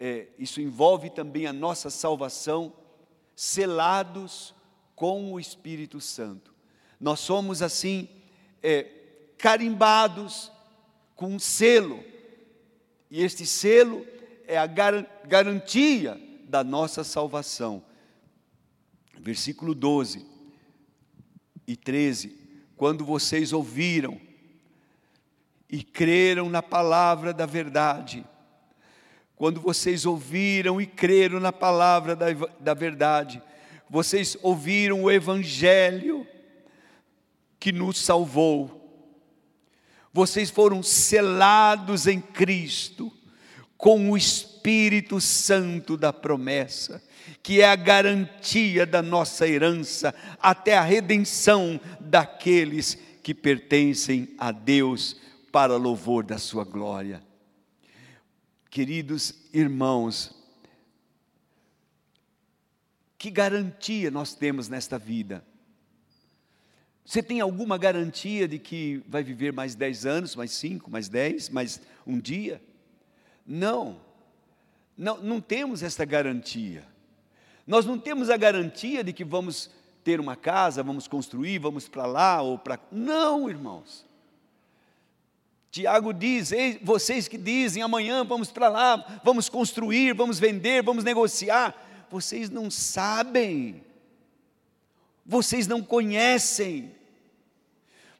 é, 0.00 0.28
isso 0.38 0.60
envolve 0.60 1.10
também 1.10 1.46
a 1.46 1.52
nossa 1.52 1.90
salvação 1.90 2.72
selados 3.34 4.54
com 4.94 5.32
o 5.32 5.40
Espírito 5.40 6.00
Santo. 6.00 6.54
Nós 7.00 7.20
somos 7.20 7.62
assim, 7.62 8.08
é, 8.62 8.84
carimbados 9.36 10.50
com 11.14 11.34
um 11.34 11.38
selo, 11.38 12.02
e 13.10 13.22
este 13.22 13.46
selo 13.46 14.06
é 14.46 14.58
a 14.58 14.66
gar 14.66 15.06
garantia 15.26 16.20
da 16.48 16.64
nossa 16.64 17.04
salvação. 17.04 17.84
Versículo 19.18 19.74
12 19.74 20.26
e 21.66 21.76
13: 21.76 22.36
Quando 22.76 23.04
vocês 23.04 23.52
ouviram 23.52 24.20
e 25.68 25.82
creram 25.82 26.48
na 26.48 26.62
palavra 26.62 27.32
da 27.32 27.46
verdade, 27.46 28.24
quando 29.36 29.60
vocês 29.60 30.06
ouviram 30.06 30.80
e 30.80 30.86
creram 30.86 31.40
na 31.40 31.52
palavra 31.52 32.14
da, 32.14 32.26
da 32.60 32.74
verdade, 32.74 33.42
vocês 33.90 34.36
ouviram 34.42 35.02
o 35.02 35.10
Evangelho 35.10 36.26
que 37.58 37.72
nos 37.72 37.98
salvou, 37.98 38.80
vocês 40.12 40.50
foram 40.50 40.82
selados 40.82 42.06
em 42.06 42.20
Cristo 42.20 43.12
com 43.76 44.10
o 44.10 44.16
Espírito 44.16 45.20
Santo 45.20 45.96
da 45.96 46.12
promessa, 46.12 47.02
que 47.42 47.60
é 47.60 47.68
a 47.68 47.76
garantia 47.76 48.86
da 48.86 49.02
nossa 49.02 49.46
herança 49.48 50.14
até 50.40 50.76
a 50.76 50.82
redenção 50.82 51.80
daqueles 51.98 52.96
que 53.22 53.34
pertencem 53.34 54.28
a 54.38 54.52
Deus 54.52 55.16
para 55.50 55.76
louvor 55.76 56.24
da 56.24 56.38
sua 56.38 56.64
glória. 56.64 57.20
Queridos 58.74 59.32
irmãos, 59.52 60.34
que 63.16 63.30
garantia 63.30 64.10
nós 64.10 64.34
temos 64.34 64.68
nesta 64.68 64.98
vida? 64.98 65.44
Você 67.04 67.22
tem 67.22 67.40
alguma 67.40 67.78
garantia 67.78 68.48
de 68.48 68.58
que 68.58 69.00
vai 69.06 69.22
viver 69.22 69.52
mais 69.52 69.76
10 69.76 70.06
anos, 70.06 70.34
mais 70.34 70.50
5, 70.50 70.90
mais 70.90 71.08
10, 71.08 71.50
mais 71.50 71.80
um 72.04 72.18
dia? 72.18 72.60
Não, 73.46 74.00
não, 74.98 75.22
não 75.22 75.40
temos 75.40 75.80
esta 75.80 76.04
garantia. 76.04 76.84
Nós 77.64 77.86
não 77.86 77.96
temos 77.96 78.28
a 78.28 78.36
garantia 78.36 79.04
de 79.04 79.12
que 79.12 79.24
vamos 79.24 79.70
ter 80.02 80.18
uma 80.18 80.34
casa, 80.34 80.82
vamos 80.82 81.06
construir, 81.06 81.60
vamos 81.60 81.86
para 81.86 82.06
lá 82.06 82.42
ou 82.42 82.58
para. 82.58 82.80
Não, 82.90 83.48
irmãos. 83.48 84.04
Tiago 85.74 86.14
diz: 86.14 86.52
Ei, 86.52 86.78
vocês 86.80 87.26
que 87.26 87.36
dizem 87.36 87.82
amanhã 87.82 88.24
vamos 88.24 88.48
para 88.52 88.68
lá, 88.68 89.20
vamos 89.24 89.48
construir, 89.48 90.14
vamos 90.14 90.38
vender, 90.38 90.84
vamos 90.84 91.02
negociar, 91.02 91.74
vocês 92.08 92.48
não 92.48 92.70
sabem, 92.70 93.82
vocês 95.26 95.66
não 95.66 95.82
conhecem. 95.82 96.94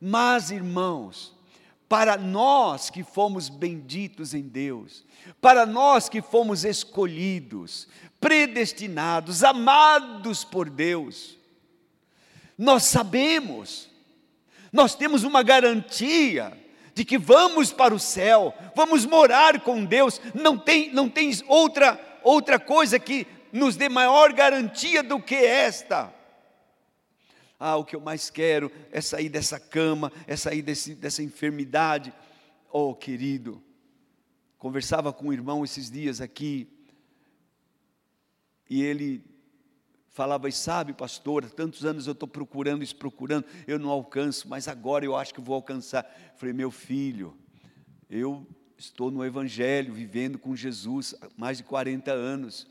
Mas, 0.00 0.50
irmãos, 0.50 1.32
para 1.88 2.16
nós 2.16 2.90
que 2.90 3.04
fomos 3.04 3.48
benditos 3.48 4.34
em 4.34 4.42
Deus, 4.42 5.04
para 5.40 5.64
nós 5.64 6.08
que 6.08 6.20
fomos 6.20 6.64
escolhidos, 6.64 7.86
predestinados, 8.20 9.44
amados 9.44 10.42
por 10.42 10.68
Deus, 10.68 11.38
nós 12.58 12.82
sabemos, 12.82 13.88
nós 14.72 14.96
temos 14.96 15.22
uma 15.22 15.44
garantia 15.44 16.63
de 16.94 17.04
que 17.04 17.18
vamos 17.18 17.72
para 17.72 17.94
o 17.94 17.98
céu, 17.98 18.54
vamos 18.74 19.04
morar 19.04 19.61
com 19.61 19.85
Deus, 19.85 20.20
não 20.33 20.57
tem, 20.57 20.92
não 20.92 21.09
tem 21.09 21.30
outra, 21.48 22.00
outra 22.22 22.59
coisa 22.59 22.98
que 22.98 23.26
nos 23.52 23.74
dê 23.76 23.88
maior 23.88 24.33
garantia 24.33 25.02
do 25.02 25.20
que 25.20 25.35
esta. 25.35 26.14
Ah, 27.59 27.76
o 27.76 27.85
que 27.85 27.96
eu 27.96 28.00
mais 28.00 28.30
quero 28.30 28.70
é 28.92 29.00
sair 29.00 29.28
dessa 29.28 29.59
cama, 29.59 30.12
é 30.26 30.37
sair 30.37 30.62
desse, 30.62 30.94
dessa 30.94 31.22
enfermidade. 31.22 32.12
Oh, 32.70 32.94
querido, 32.94 33.62
conversava 34.59 35.12
com 35.12 35.28
um 35.28 35.33
irmão 35.33 35.64
esses 35.64 35.90
dias 35.90 36.20
aqui, 36.20 36.68
e 38.68 38.83
ele 38.83 39.22
falava, 40.14 40.48
e 40.48 40.53
sabe, 40.53 40.92
pastor, 40.92 41.50
tantos 41.50 41.85
anos 41.85 42.07
eu 42.07 42.12
estou 42.12 42.29
procurando 42.29 42.85
isso, 42.85 42.94
procurando, 42.94 43.44
eu 43.66 43.81
não 43.81 43.90
alcanço, 43.90 44.48
mas 44.48 44.68
agora 44.68 45.05
eu 45.05 45.16
acho 45.16 45.35
que 45.35 45.40
vou 45.40 45.57
alcançar. 45.57 46.09
Falei, 46.37 46.53
meu 46.53 46.70
filho, 46.70 47.37
eu 48.09 48.46
estou 48.79 49.11
no 49.11 49.24
Evangelho, 49.24 49.92
vivendo 49.92 50.38
com 50.38 50.55
Jesus 50.55 51.16
há 51.20 51.27
mais 51.37 51.59
de 51.59 51.64
40 51.64 52.12
anos. 52.12 52.68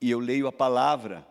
E 0.00 0.08
eu 0.08 0.20
leio 0.20 0.46
a 0.46 0.52
palavra, 0.52 1.26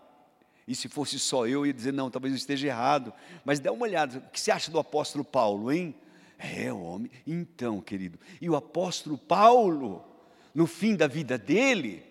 e 0.67 0.75
se 0.75 0.89
fosse 0.89 1.17
só 1.17 1.47
eu, 1.47 1.61
eu 1.61 1.67
ia 1.67 1.73
dizer, 1.73 1.93
não, 1.93 2.11
talvez 2.11 2.33
eu 2.33 2.37
esteja 2.37 2.67
errado. 2.67 3.13
Mas 3.45 3.61
dá 3.61 3.71
uma 3.71 3.85
olhada, 3.85 4.17
o 4.17 4.29
que 4.29 4.41
você 4.41 4.51
acha 4.51 4.69
do 4.69 4.77
apóstolo 4.77 5.23
Paulo, 5.23 5.71
hein? 5.71 5.95
É, 6.37 6.73
homem. 6.73 7.09
Então, 7.25 7.79
querido, 7.79 8.19
e 8.41 8.49
o 8.49 8.57
apóstolo 8.57 9.17
Paulo, 9.17 10.12
no 10.53 10.67
fim 10.67 10.95
da 10.95 11.07
vida 11.07 11.37
dele, 11.37 12.03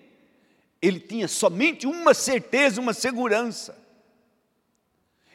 ele 0.80 0.98
tinha 0.98 1.28
somente 1.28 1.86
uma 1.86 2.12
certeza, 2.12 2.80
uma 2.80 2.92
segurança. 2.92 3.76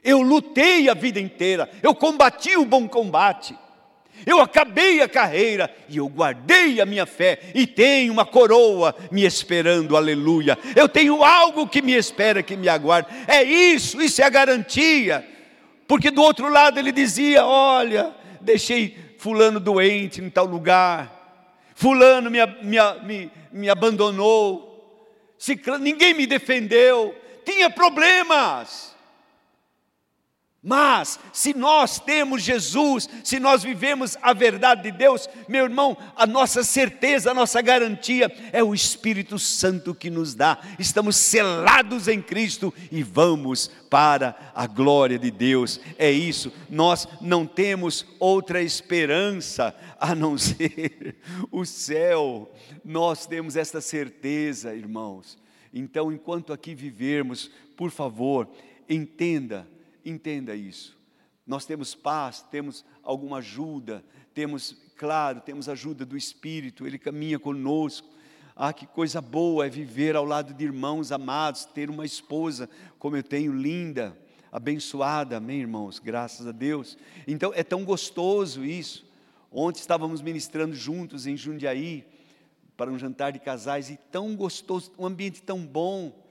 Eu 0.04 0.22
lutei 0.22 0.90
a 0.90 0.94
vida 0.94 1.20
inteira, 1.20 1.70
eu 1.82 1.96
combati 1.96 2.56
o 2.56 2.66
bom 2.66 2.88
combate, 2.88 3.56
eu 4.26 4.42
acabei 4.42 5.02
a 5.02 5.08
carreira 5.08 5.74
e 5.88 5.98
eu 5.98 6.08
guardei 6.08 6.82
a 6.82 6.86
minha 6.86 7.06
fé 7.06 7.40
e 7.54 7.68
tenho 7.68 8.12
uma 8.12 8.26
coroa 8.26 8.96
me 9.12 9.24
esperando, 9.24 9.96
aleluia. 9.96 10.58
Eu 10.76 10.90
tenho 10.90 11.24
algo 11.24 11.68
que 11.68 11.82
me 11.82 11.94
espera, 11.94 12.42
que 12.42 12.56
me 12.56 12.68
aguarda. 12.68 13.10
É 13.28 13.44
isso, 13.44 14.02
isso 14.02 14.22
é 14.22 14.26
a 14.26 14.30
garantia. 14.30 15.26
Porque 15.88 16.12
do 16.12 16.22
outro 16.22 16.50
lado 16.50 16.80
ele 16.80 16.92
dizia: 16.92 17.46
Olha, 17.46 18.14
deixei 18.42 18.98
Fulano 19.18 19.60
doente 19.60 20.22
em 20.22 20.30
tal 20.30 20.46
lugar, 20.46 21.17
Fulano 21.80 22.32
me, 22.32 22.40
me, 22.64 22.78
me, 23.04 23.32
me 23.52 23.70
abandonou, 23.70 24.84
ninguém 25.80 26.16
me 26.16 26.26
defendeu, 26.26 27.16
tinha 27.46 27.70
problemas. 27.70 28.96
Mas, 30.70 31.18
se 31.32 31.54
nós 31.54 31.98
temos 31.98 32.44
Jesus, 32.44 33.08
se 33.24 33.40
nós 33.40 33.64
vivemos 33.64 34.18
a 34.22 34.34
verdade 34.34 34.84
de 34.84 34.92
Deus, 34.92 35.30
meu 35.48 35.64
irmão, 35.64 35.98
a 36.14 36.28
nossa 36.28 36.62
certeza, 36.62 37.32
a 37.32 37.34
nossa 37.34 37.62
garantia 37.62 38.30
é 38.52 38.62
o 38.62 38.76
Espírito 38.76 39.40
Santo 39.40 39.96
que 39.96 40.10
nos 40.10 40.36
dá. 40.36 40.60
Estamos 40.78 41.16
selados 41.16 42.10
em 42.10 42.22
Cristo 42.22 42.74
e 42.92 43.02
vamos 43.02 43.72
para 43.90 44.36
a 44.54 44.68
glória 44.68 45.18
de 45.18 45.32
Deus. 45.32 45.80
É 45.98 46.12
isso, 46.12 46.52
nós 46.70 47.08
não 47.22 47.48
temos 47.48 48.06
outra 48.20 48.62
esperança 48.62 49.74
a 49.98 50.14
não 50.14 50.36
ser 50.38 51.16
o 51.50 51.64
céu. 51.64 52.54
Nós 52.84 53.26
temos 53.26 53.56
esta 53.56 53.80
certeza, 53.80 54.76
irmãos. 54.76 55.38
Então, 55.74 56.12
enquanto 56.12 56.52
aqui 56.52 56.76
vivermos, 56.76 57.50
por 57.78 57.90
favor, 57.90 58.50
entenda 58.90 59.66
Entenda 60.08 60.56
isso. 60.56 60.98
Nós 61.46 61.66
temos 61.66 61.94
paz, 61.94 62.42
temos 62.50 62.86
alguma 63.04 63.40
ajuda, 63.40 64.04
temos, 64.34 64.74
claro, 64.96 65.42
temos 65.42 65.68
ajuda 65.68 66.06
do 66.06 66.16
Espírito, 66.16 66.88
Ele 66.88 66.98
caminha 66.98 67.38
conosco. 67.38 68.08
Ah, 68.56 68.72
que 68.72 68.88
coisa 68.88 69.20
boa 69.20 69.66
é 69.66 69.70
viver 69.70 70.16
ao 70.16 70.24
lado 70.24 70.54
de 70.54 70.64
irmãos 70.64 71.12
amados, 71.12 71.66
ter 71.66 71.90
uma 71.90 72.06
esposa 72.06 72.70
como 72.98 73.18
eu 73.18 73.24
tenho, 73.24 73.54
linda, 73.54 74.18
abençoada, 74.50 75.38
amém, 75.38 75.60
irmãos? 75.60 76.00
Graças 76.00 76.48
a 76.48 76.54
Deus. 76.54 76.98
Então 77.28 77.52
é 77.54 77.64
tão 77.64 77.84
gostoso 77.84 78.64
isso. 78.64 79.06
Ontem 79.52 79.82
estávamos 79.82 80.22
ministrando 80.22 80.74
juntos 80.74 81.28
em 81.28 81.36
Jundiaí 81.36 82.06
para 82.78 82.90
um 82.90 82.98
jantar 82.98 83.34
de 83.34 83.40
casais 83.40 83.90
e 83.90 83.98
tão 84.10 84.38
gostoso, 84.38 84.94
um 84.98 85.06
ambiente 85.06 85.42
tão 85.42 85.66
bom 85.66 86.27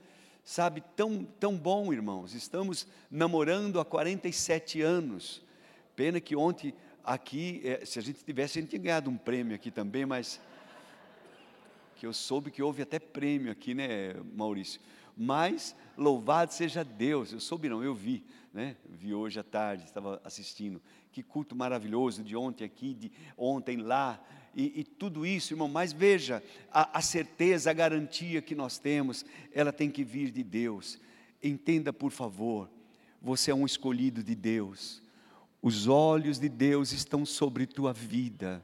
sabe, 0.47 0.81
tão, 0.95 1.25
tão 1.25 1.57
bom, 1.57 1.91
irmãos. 1.91 2.33
Estamos 2.33 2.87
namorando 3.11 3.81
há 3.81 3.85
47 3.85 4.81
anos. 4.81 5.43
Pena 5.93 6.21
que 6.21 6.37
ontem 6.37 6.73
aqui, 7.03 7.59
é, 7.65 7.83
se 7.83 7.99
a 7.99 8.01
gente 8.01 8.23
tivesse, 8.23 8.57
a 8.57 8.61
gente 8.61 8.69
tinha 8.69 8.81
ganhado 8.81 9.09
um 9.09 9.17
prêmio 9.17 9.53
aqui 9.53 9.69
também, 9.69 10.05
mas 10.05 10.39
que 11.97 12.07
eu 12.07 12.13
soube 12.13 12.49
que 12.49 12.63
houve 12.63 12.81
até 12.81 12.97
prêmio 12.97 13.51
aqui, 13.51 13.73
né, 13.73 14.13
Maurício? 14.33 14.79
Mas 15.17 15.75
louvado 15.97 16.53
seja 16.53 16.81
Deus. 16.81 17.33
Eu 17.33 17.41
soube 17.41 17.67
não, 17.67 17.83
eu 17.83 17.93
vi, 17.93 18.23
né? 18.53 18.77
Vi 18.87 19.13
hoje 19.13 19.41
à 19.41 19.43
tarde, 19.43 19.83
estava 19.83 20.21
assistindo. 20.23 20.81
Que 21.11 21.21
culto 21.21 21.57
maravilhoso 21.57 22.23
de 22.23 22.37
ontem 22.37 22.63
aqui, 22.63 22.93
de 22.93 23.11
ontem 23.37 23.75
lá 23.75 24.17
e, 24.55 24.81
e 24.81 24.83
tudo 24.83 25.25
isso, 25.25 25.53
irmão, 25.53 25.67
mas 25.67 25.93
veja, 25.93 26.43
a, 26.71 26.97
a 26.97 27.01
certeza, 27.01 27.69
a 27.69 27.73
garantia 27.73 28.41
que 28.41 28.55
nós 28.55 28.79
temos, 28.79 29.25
ela 29.53 29.71
tem 29.71 29.89
que 29.89 30.03
vir 30.03 30.31
de 30.31 30.43
Deus. 30.43 30.99
Entenda, 31.43 31.93
por 31.93 32.11
favor, 32.11 32.69
você 33.21 33.51
é 33.51 33.55
um 33.55 33.65
escolhido 33.65 34.23
de 34.23 34.35
Deus, 34.35 35.01
os 35.61 35.87
olhos 35.87 36.39
de 36.39 36.49
Deus 36.49 36.91
estão 36.91 37.25
sobre 37.25 37.65
tua 37.65 37.93
vida. 37.93 38.63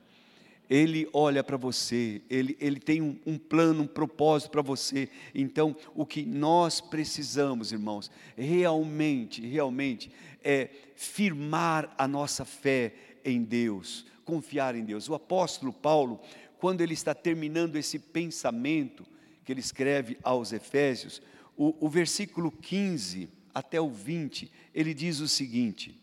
Ele 0.69 1.07
olha 1.11 1.43
para 1.43 1.57
você, 1.57 2.21
ele, 2.29 2.57
ele 2.59 2.79
tem 2.79 3.01
um, 3.01 3.19
um 3.25 3.37
plano, 3.37 3.83
um 3.83 3.87
propósito 3.87 4.51
para 4.51 4.61
você. 4.61 5.09
Então, 5.35 5.75
o 5.93 6.05
que 6.05 6.23
nós 6.23 6.79
precisamos, 6.79 7.71
irmãos, 7.71 8.09
realmente, 8.37 9.45
realmente, 9.45 10.09
é 10.43 10.69
firmar 10.95 11.93
a 11.97 12.07
nossa 12.07 12.45
fé 12.45 12.93
em 13.25 13.43
Deus, 13.43 14.05
confiar 14.23 14.75
em 14.75 14.83
Deus. 14.83 15.09
O 15.09 15.13
apóstolo 15.13 15.71
Paulo, 15.71 16.19
quando 16.57 16.81
ele 16.81 16.93
está 16.93 17.13
terminando 17.13 17.75
esse 17.75 17.99
pensamento 17.99 19.05
que 19.43 19.51
ele 19.51 19.59
escreve 19.59 20.17
aos 20.23 20.53
Efésios, 20.53 21.21
o, 21.55 21.85
o 21.85 21.89
versículo 21.89 22.51
15 22.51 23.29
até 23.53 23.79
o 23.79 23.89
20, 23.89 24.51
ele 24.73 24.93
diz 24.93 25.19
o 25.19 25.27
seguinte: 25.27 26.01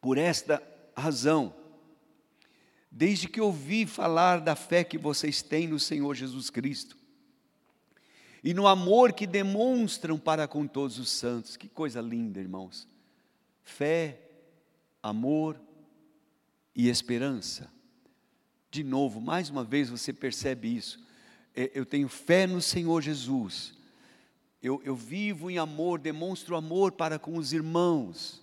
Por 0.00 0.18
esta 0.18 0.62
razão, 0.96 1.54
desde 2.90 3.28
que 3.28 3.40
ouvi 3.40 3.86
falar 3.86 4.40
da 4.40 4.56
fé 4.56 4.82
que 4.82 4.98
vocês 4.98 5.40
têm 5.40 5.68
no 5.68 5.78
Senhor 5.78 6.14
Jesus 6.14 6.50
Cristo, 6.50 6.98
e 8.42 8.54
no 8.54 8.66
amor 8.66 9.12
que 9.12 9.26
demonstram 9.26 10.18
para 10.18 10.48
com 10.48 10.66
todos 10.66 10.98
os 10.98 11.10
santos, 11.10 11.56
que 11.56 11.68
coisa 11.68 12.00
linda, 12.00 12.40
irmãos. 12.40 12.88
Fé, 13.62 14.29
amor 15.02 15.60
e 16.74 16.88
esperança. 16.88 17.70
De 18.70 18.84
novo, 18.84 19.20
mais 19.20 19.50
uma 19.50 19.64
vez 19.64 19.88
você 19.88 20.12
percebe 20.12 20.76
isso. 20.76 21.04
É, 21.54 21.70
eu 21.74 21.84
tenho 21.84 22.08
fé 22.08 22.46
no 22.46 22.62
Senhor 22.62 23.02
Jesus. 23.02 23.74
Eu, 24.62 24.80
eu 24.84 24.94
vivo 24.94 25.50
em 25.50 25.58
amor, 25.58 25.98
demonstro 25.98 26.54
amor 26.54 26.92
para 26.92 27.18
com 27.18 27.36
os 27.36 27.52
irmãos. 27.52 28.40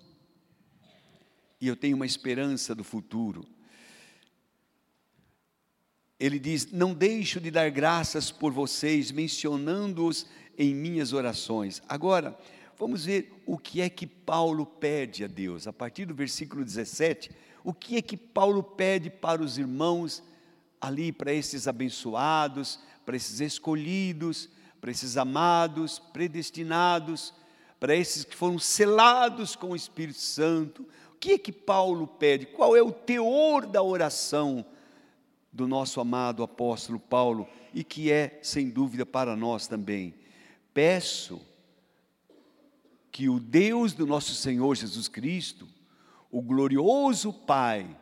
E 1.61 1.67
eu 1.67 1.75
tenho 1.75 1.95
uma 1.95 2.05
esperança 2.05 2.75
do 2.75 2.83
futuro. 2.83 3.47
Ele 6.19 6.39
diz: 6.39 6.71
Não 6.71 6.93
deixo 6.93 7.39
de 7.39 7.51
dar 7.51 7.69
graças 7.69 8.31
por 8.31 8.51
vocês, 8.51 9.11
mencionando-os 9.11 10.25
em 10.57 10.73
minhas 10.73 11.13
orações. 11.13 11.81
Agora, 11.87 12.37
vamos 12.77 13.05
ver 13.05 13.33
o 13.45 13.57
que 13.57 13.81
é 13.81 13.89
que 13.89 14.05
Paulo 14.05 14.65
pede 14.65 15.23
a 15.23 15.27
Deus. 15.27 15.67
A 15.67 15.73
partir 15.73 16.05
do 16.05 16.13
versículo 16.13 16.63
17, 16.63 17.31
o 17.63 17.73
que 17.73 17.97
é 17.97 18.01
que 18.01 18.15
Paulo 18.15 18.61
pede 18.61 19.09
para 19.09 19.41
os 19.41 19.57
irmãos 19.57 20.23
ali, 20.79 21.11
para 21.11 21.33
esses 21.33 21.67
abençoados, 21.67 22.79
para 23.05 23.15
esses 23.15 23.39
escolhidos, 23.39 24.49
para 24.79 24.91
esses 24.91 25.17
amados, 25.17 25.99
predestinados, 25.99 27.33
para 27.79 27.95
esses 27.95 28.23
que 28.23 28.35
foram 28.35 28.59
selados 28.59 29.55
com 29.55 29.71
o 29.71 29.75
Espírito 29.75 30.19
Santo. 30.19 30.83
O 31.13 31.17
que 31.19 31.33
é 31.33 31.37
que 31.37 31.51
Paulo 31.51 32.07
pede? 32.07 32.45
Qual 32.45 32.75
é 32.75 32.81
o 32.81 32.91
teor 32.91 33.65
da 33.65 33.81
oração 33.81 34.65
do 35.51 35.67
nosso 35.67 35.99
amado 35.99 36.43
apóstolo 36.43 36.99
Paulo 36.99 37.47
e 37.73 37.83
que 37.83 38.11
é, 38.11 38.39
sem 38.43 38.69
dúvida, 38.69 39.05
para 39.05 39.35
nós 39.35 39.67
também? 39.67 40.13
Peço 40.73 41.41
que 43.17 43.27
o 43.27 43.39
Deus 43.39 43.93
do 43.93 44.05
nosso 44.05 44.35
Senhor 44.35 44.75
Jesus 44.75 45.07
Cristo, 45.07 45.67
o 46.29 46.39
glorioso 46.39 47.33
Pai, 47.33 47.97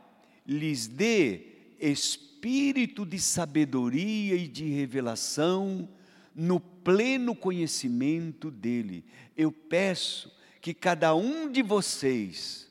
lhes 0.46 0.88
dê 0.88 1.40
espírito 1.80 3.06
de 3.06 3.18
sabedoria 3.18 4.36
e 4.36 4.46
de 4.46 4.66
revelação 4.66 5.88
no 6.36 6.60
pleno 6.60 7.34
conhecimento 7.34 8.52
dEle. 8.52 9.06
Eu 9.38 9.54
peço 9.54 10.30
que 10.60 10.74
cada 10.74 11.16
um 11.16 11.50
de 11.50 11.62
vocês, 11.62 12.70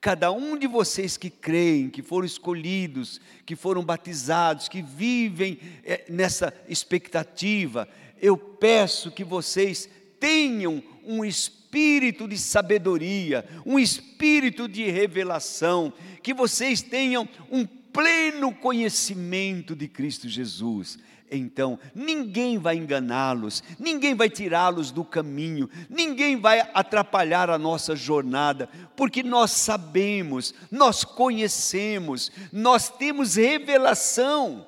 cada 0.00 0.30
um 0.30 0.56
de 0.56 0.68
vocês 0.68 1.16
que 1.16 1.30
creem, 1.30 1.90
que 1.90 2.00
foram 2.00 2.26
escolhidos, 2.26 3.20
que 3.44 3.56
foram 3.56 3.84
batizados, 3.84 4.68
que 4.68 4.82
vivem 4.82 5.58
é, 5.82 6.04
nessa 6.08 6.54
expectativa, 6.68 7.88
eu 8.22 8.36
peço 8.38 9.10
que 9.10 9.24
vocês 9.24 9.88
tenham 10.20 10.82
um 11.04 11.24
espírito 11.24 12.28
de 12.28 12.38
sabedoria, 12.38 13.44
um 13.66 13.78
espírito 13.78 14.68
de 14.68 14.88
revelação, 14.90 15.92
que 16.22 16.34
vocês 16.34 16.82
tenham 16.82 17.28
um 17.50 17.66
pleno 17.66 18.54
conhecimento 18.54 19.74
de 19.74 19.88
Cristo 19.88 20.28
Jesus. 20.28 20.98
Então, 21.32 21.78
ninguém 21.94 22.58
vai 22.58 22.76
enganá-los, 22.76 23.62
ninguém 23.78 24.14
vai 24.14 24.28
tirá-los 24.28 24.90
do 24.90 25.04
caminho, 25.04 25.70
ninguém 25.88 26.36
vai 26.36 26.60
atrapalhar 26.74 27.48
a 27.48 27.58
nossa 27.58 27.94
jornada, 27.94 28.68
porque 28.96 29.22
nós 29.22 29.52
sabemos, 29.52 30.52
nós 30.70 31.04
conhecemos, 31.04 32.32
nós 32.52 32.88
temos 32.88 33.36
revelação 33.36 34.66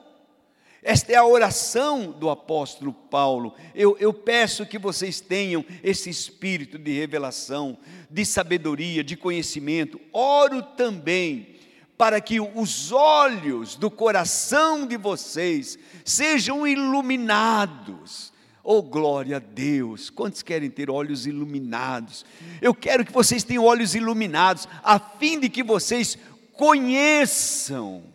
esta 0.83 1.13
é 1.13 1.15
a 1.15 1.25
oração 1.25 2.11
do 2.11 2.29
apóstolo 2.29 2.93
Paulo. 2.93 3.55
Eu, 3.73 3.97
eu, 4.01 4.13
peço 4.13 4.67
que 4.67 4.79
vocês 4.79 5.21
tenham 5.21 5.65
esse 5.81 6.11
espírito 6.11 6.77
de 6.77 6.93
revelação, 6.93 7.79
de 8.11 8.27
sabedoria, 8.27 9.05
de 9.05 9.17
conhecimento. 9.17 10.01
Oro 10.13 10.61
também 10.61 11.55
para 11.97 12.21
que 12.21 12.41
os 12.41 12.91
olhos 12.91 13.77
do 13.77 13.89
coração 13.89 14.85
de 14.85 14.97
vocês 14.97 15.79
sejam 16.05 16.67
iluminados. 16.67 18.33
Oh, 18.65 18.83
glória 18.83 19.37
a 19.37 19.41
Deus! 19.41 20.11
Quantos 20.11 20.43
querem 20.43 20.69
ter 20.69 20.91
olhos 20.91 21.29
iluminados? 21.29 22.25
Eu 22.61 22.75
quero 22.75 23.05
que 23.05 23.13
vocês 23.13 23.45
tenham 23.45 23.65
olhos 23.65 23.95
iluminados, 23.95 24.67
a 24.83 24.99
fim 24.99 25.39
de 25.39 25.49
que 25.49 25.63
vocês 25.63 26.19
conheçam 26.55 28.12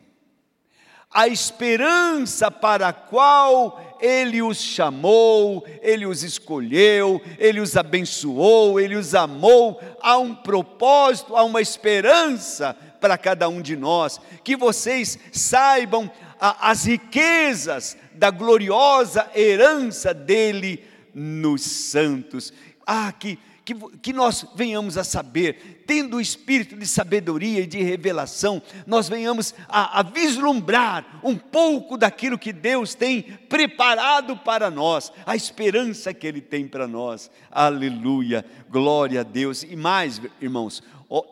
a 1.18 1.28
esperança 1.28 2.52
para 2.52 2.90
a 2.90 2.94
qual 2.94 3.98
Ele 4.00 4.40
os 4.40 4.62
chamou, 4.62 5.66
Ele 5.82 6.06
os 6.06 6.22
escolheu, 6.22 7.20
Ele 7.40 7.60
os 7.60 7.76
abençoou, 7.76 8.80
Ele 8.80 8.96
os 8.96 9.16
amou. 9.16 9.82
Há 10.00 10.20
um 10.20 10.36
propósito, 10.36 11.36
há 11.36 11.44
uma 11.44 11.60
esperança 11.60 12.78
para 13.02 13.18
cada 13.18 13.50
um 13.50 13.64
de 13.64 13.76
nós. 13.76 14.22
Que 14.44 14.56
vocês 14.56 15.18
saibam 15.32 16.12
as 16.40 16.86
riquezas 16.86 17.98
da 18.14 18.30
gloriosa 18.30 19.28
herança 19.36 20.14
dele 20.14 20.84
nos 21.16 21.64
santos. 21.64 22.54
Ah, 22.86 23.12
que 23.12 23.40
que, 23.68 23.76
que 23.98 24.14
nós 24.14 24.46
venhamos 24.56 24.98
a 24.98 25.04
saber, 25.04 25.84
tendo 25.86 26.16
o 26.16 26.22
espírito 26.22 26.78
de 26.78 26.88
sabedoria 26.88 27.60
e 27.60 27.68
de 27.68 27.84
revelação, 27.84 28.62
nós 28.86 29.10
venhamos 29.10 29.54
a, 29.68 30.00
a 30.00 30.04
vislumbrar 30.04 31.20
um 31.22 31.36
pouco 31.36 31.98
daquilo 31.98 32.40
que 32.40 32.54
Deus 32.54 32.96
tem 32.96 33.22
preparado 33.22 34.38
para 34.38 34.72
nós, 34.72 35.12
a 35.26 35.36
esperança 35.36 36.14
que 36.14 36.26
Ele 36.26 36.40
tem 36.40 36.66
para 36.66 36.88
nós. 36.88 37.30
Aleluia, 37.52 38.46
glória 38.70 39.20
a 39.20 39.24
Deus. 39.24 39.64
E 39.64 39.76
mais, 39.76 40.22
irmãos, 40.40 40.82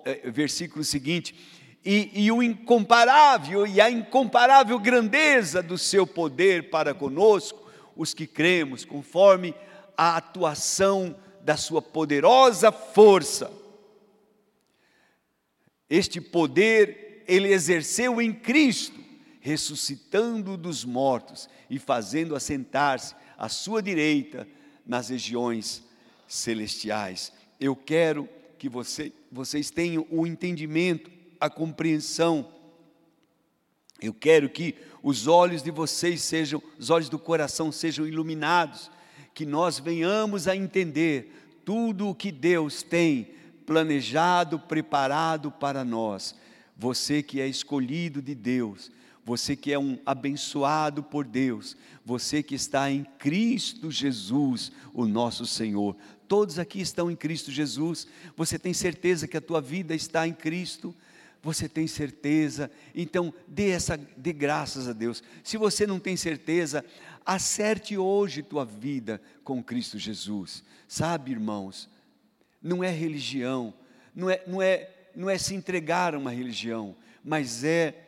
é, 0.03 0.29
versículo 0.29 0.83
seguinte. 0.83 1.33
E, 1.85 2.25
e, 2.25 2.31
o 2.33 2.43
incomparável 2.43 3.65
e 3.65 3.79
a 3.79 3.89
incomparável 3.89 4.77
grandeza 4.77 5.63
do 5.63 5.77
seu 5.77 6.05
poder 6.05 6.69
para 6.69 6.93
conosco, 6.93 7.65
os 7.95 8.13
que 8.13 8.27
cremos, 8.27 8.83
conforme 8.83 9.55
a 9.95 10.17
atuação 10.17 11.15
da 11.45 11.55
sua 11.55 11.79
poderosa 11.79 12.71
força. 12.71 13.53
Este 15.87 16.19
poder 16.19 17.23
ele 17.27 17.49
exerceu 17.53 18.19
em 18.19 18.33
Cristo, 18.33 18.99
ressuscitando 19.39 20.57
dos 20.57 20.83
mortos 20.83 21.47
e 21.69 21.77
fazendo 21.77 22.35
assentar-se 22.35 23.13
à 23.37 23.47
sua 23.47 23.81
direita 23.81 24.47
nas 24.83 25.09
regiões 25.09 25.83
celestiais. 26.27 27.31
Eu 27.59 27.75
quero 27.75 28.27
que 28.57 28.67
você, 28.67 29.13
vocês 29.31 29.69
tenham 29.69 30.05
o 30.09 30.25
entendimento, 30.25 31.11
a 31.39 31.47
compreensão. 31.47 32.51
Eu 34.01 34.15
quero 34.15 34.49
que 34.49 34.73
os 35.03 35.27
olhos 35.27 35.61
de 35.61 35.69
vocês 35.69 36.23
sejam, 36.23 36.61
os 36.79 36.89
olhos 36.89 37.07
do 37.07 37.19
coração 37.19 37.71
sejam 37.71 38.07
iluminados 38.07 38.89
que 39.35 39.45
nós 39.45 39.77
venhamos 39.77 40.47
a 40.47 40.55
entender 40.55 41.59
tudo 41.65 42.07
o 42.07 42.15
que 42.15 42.31
Deus 42.31 42.81
tem 42.81 43.35
planejado, 43.65 44.57
preparado 44.57 45.51
para 45.51 45.83
nós. 45.83 46.33
Você 46.77 47.21
que 47.21 47.41
é 47.41 47.47
escolhido 47.47 48.21
de 48.21 48.33
Deus, 48.33 48.89
você 49.25 49.53
que 49.55 49.73
é 49.73 49.77
um 49.77 49.99
abençoado 50.05 51.03
por 51.03 51.25
Deus, 51.25 51.75
você 52.05 52.41
que 52.41 52.55
está 52.55 52.89
em 52.89 53.03
Cristo 53.19 53.91
Jesus, 53.91 54.71
o 54.93 55.05
nosso 55.05 55.45
Senhor. 55.45 55.97
Todos 56.29 56.57
aqui 56.57 56.79
estão 56.79 57.11
em 57.11 57.15
Cristo 57.15 57.51
Jesus. 57.51 58.07
Você 58.37 58.57
tem 58.57 58.73
certeza 58.73 59.27
que 59.27 59.35
a 59.35 59.41
tua 59.41 59.59
vida 59.59 59.93
está 59.93 60.25
em 60.25 60.33
Cristo? 60.33 60.95
Você 61.43 61.69
tem 61.69 61.85
certeza? 61.87 62.71
Então, 62.95 63.33
dê 63.47 63.69
essa 63.69 63.97
dê 64.17 64.33
graças 64.33 64.87
a 64.87 64.93
Deus. 64.93 65.21
Se 65.43 65.57
você 65.57 65.85
não 65.85 65.99
tem 65.99 66.15
certeza, 66.17 66.83
acerte 67.25 67.97
hoje 67.97 68.43
tua 68.43 68.63
vida 68.63 69.21
com 69.43 69.63
Cristo 69.63 69.97
Jesus. 69.97 70.63
Sabe, 70.87 71.31
irmãos, 71.31 71.89
não 72.61 72.83
é 72.83 72.89
religião, 72.89 73.73
não 74.13 74.29
é, 74.29 74.43
não 74.45 74.61
é, 74.61 74.89
não 75.15 75.29
é 75.29 75.37
se 75.37 75.55
entregar 75.55 76.13
a 76.13 76.17
uma 76.17 76.31
religião, 76.31 76.95
mas 77.23 77.63
é 77.63 78.03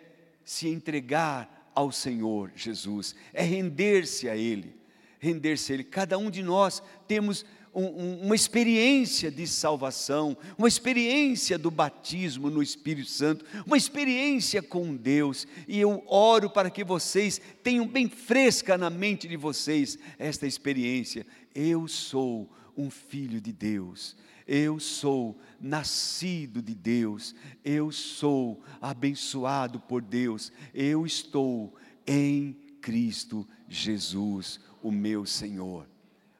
se 0.45 0.67
entregar 0.67 1.71
ao 1.73 1.91
Senhor 1.91 2.51
Jesus, 2.55 3.15
é 3.33 3.43
render-se 3.43 4.29
a 4.29 4.35
Ele, 4.35 4.75
render-se 5.19 5.71
a 5.71 5.75
Ele. 5.75 5.83
Cada 5.83 6.17
um 6.17 6.31
de 6.31 6.41
nós 6.41 6.81
temos 7.07 7.45
um, 7.73 8.25
uma 8.25 8.35
experiência 8.35 9.29
de 9.29 9.45
salvação, 9.45 10.37
uma 10.57 10.67
experiência 10.67 11.57
do 11.57 11.69
batismo 11.69 12.49
no 12.49 12.61
Espírito 12.61 13.09
Santo, 13.09 13.45
uma 13.65 13.77
experiência 13.77 14.61
com 14.61 14.95
Deus. 14.95 15.47
E 15.67 15.79
eu 15.79 16.03
oro 16.07 16.49
para 16.49 16.69
que 16.69 16.83
vocês 16.83 17.39
tenham 17.63 17.87
bem 17.87 18.09
fresca 18.09 18.77
na 18.77 18.89
mente 18.89 19.27
de 19.27 19.37
vocês 19.37 19.97
esta 20.17 20.47
experiência. 20.47 21.25
Eu 21.53 21.87
sou 21.87 22.49
um 22.75 22.89
filho 22.89 23.41
de 23.41 23.51
Deus. 23.51 24.15
Eu 24.47 24.79
sou 24.79 25.37
nascido 25.59 26.61
de 26.61 26.73
Deus, 26.73 27.35
eu 27.65 27.91
sou 27.91 28.63
abençoado 28.79 29.77
por 29.77 30.01
Deus, 30.01 30.53
eu 30.73 31.05
estou 31.05 31.75
em 32.07 32.53
Cristo 32.79 33.45
Jesus, 33.67 34.61
o 34.81 34.89
meu 34.89 35.25
Senhor. 35.25 35.85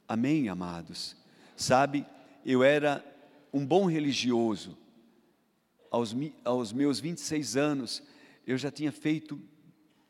Amém, 0.08 0.48
amados? 0.48 1.18
Sabe, 1.56 2.06
eu 2.46 2.64
era 2.64 3.04
um 3.52 3.66
bom 3.66 3.86
religioso. 3.86 4.78
Aos, 5.92 6.16
aos 6.46 6.72
meus 6.72 7.00
26 7.00 7.58
anos, 7.58 8.04
eu 8.46 8.58
já 8.58 8.72
tinha 8.72 8.92
feito 8.92 9.42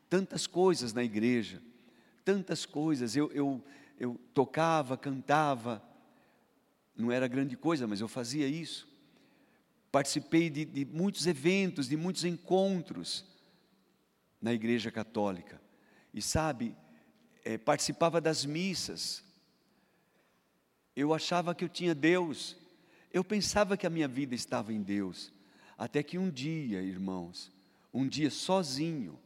tantas 0.08 0.46
coisas 0.46 0.92
na 0.92 1.02
igreja, 1.02 1.60
tantas 2.24 2.64
coisas. 2.64 3.16
Eu, 3.16 3.30
eu, 3.32 3.64
eu 3.98 4.20
tocava, 4.32 4.96
cantava, 4.96 5.82
não 6.96 7.10
era 7.10 7.26
grande 7.26 7.56
coisa, 7.56 7.86
mas 7.86 8.00
eu 8.00 8.06
fazia 8.06 8.46
isso. 8.46 8.86
Participei 9.90 10.48
de, 10.48 10.64
de 10.64 10.84
muitos 10.84 11.26
eventos, 11.26 11.88
de 11.88 11.96
muitos 11.96 12.24
encontros 12.24 13.24
na 14.40 14.52
igreja 14.52 14.92
católica. 14.92 15.60
E 16.14 16.22
sabe, 16.22 16.76
é, 17.44 17.58
participava 17.58 18.20
das 18.20 18.44
missas, 18.44 19.24
eu 20.98 21.14
achava 21.14 21.54
que 21.54 21.64
eu 21.64 21.68
tinha 21.68 21.94
Deus. 21.94 22.56
Eu 23.12 23.22
pensava 23.22 23.76
que 23.76 23.86
a 23.86 23.90
minha 23.90 24.08
vida 24.08 24.34
estava 24.34 24.72
em 24.72 24.82
Deus. 24.82 25.32
Até 25.76 26.02
que 26.02 26.18
um 26.18 26.28
dia, 26.28 26.82
irmãos, 26.82 27.52
um 27.94 28.08
dia 28.08 28.30
sozinho, 28.30 29.16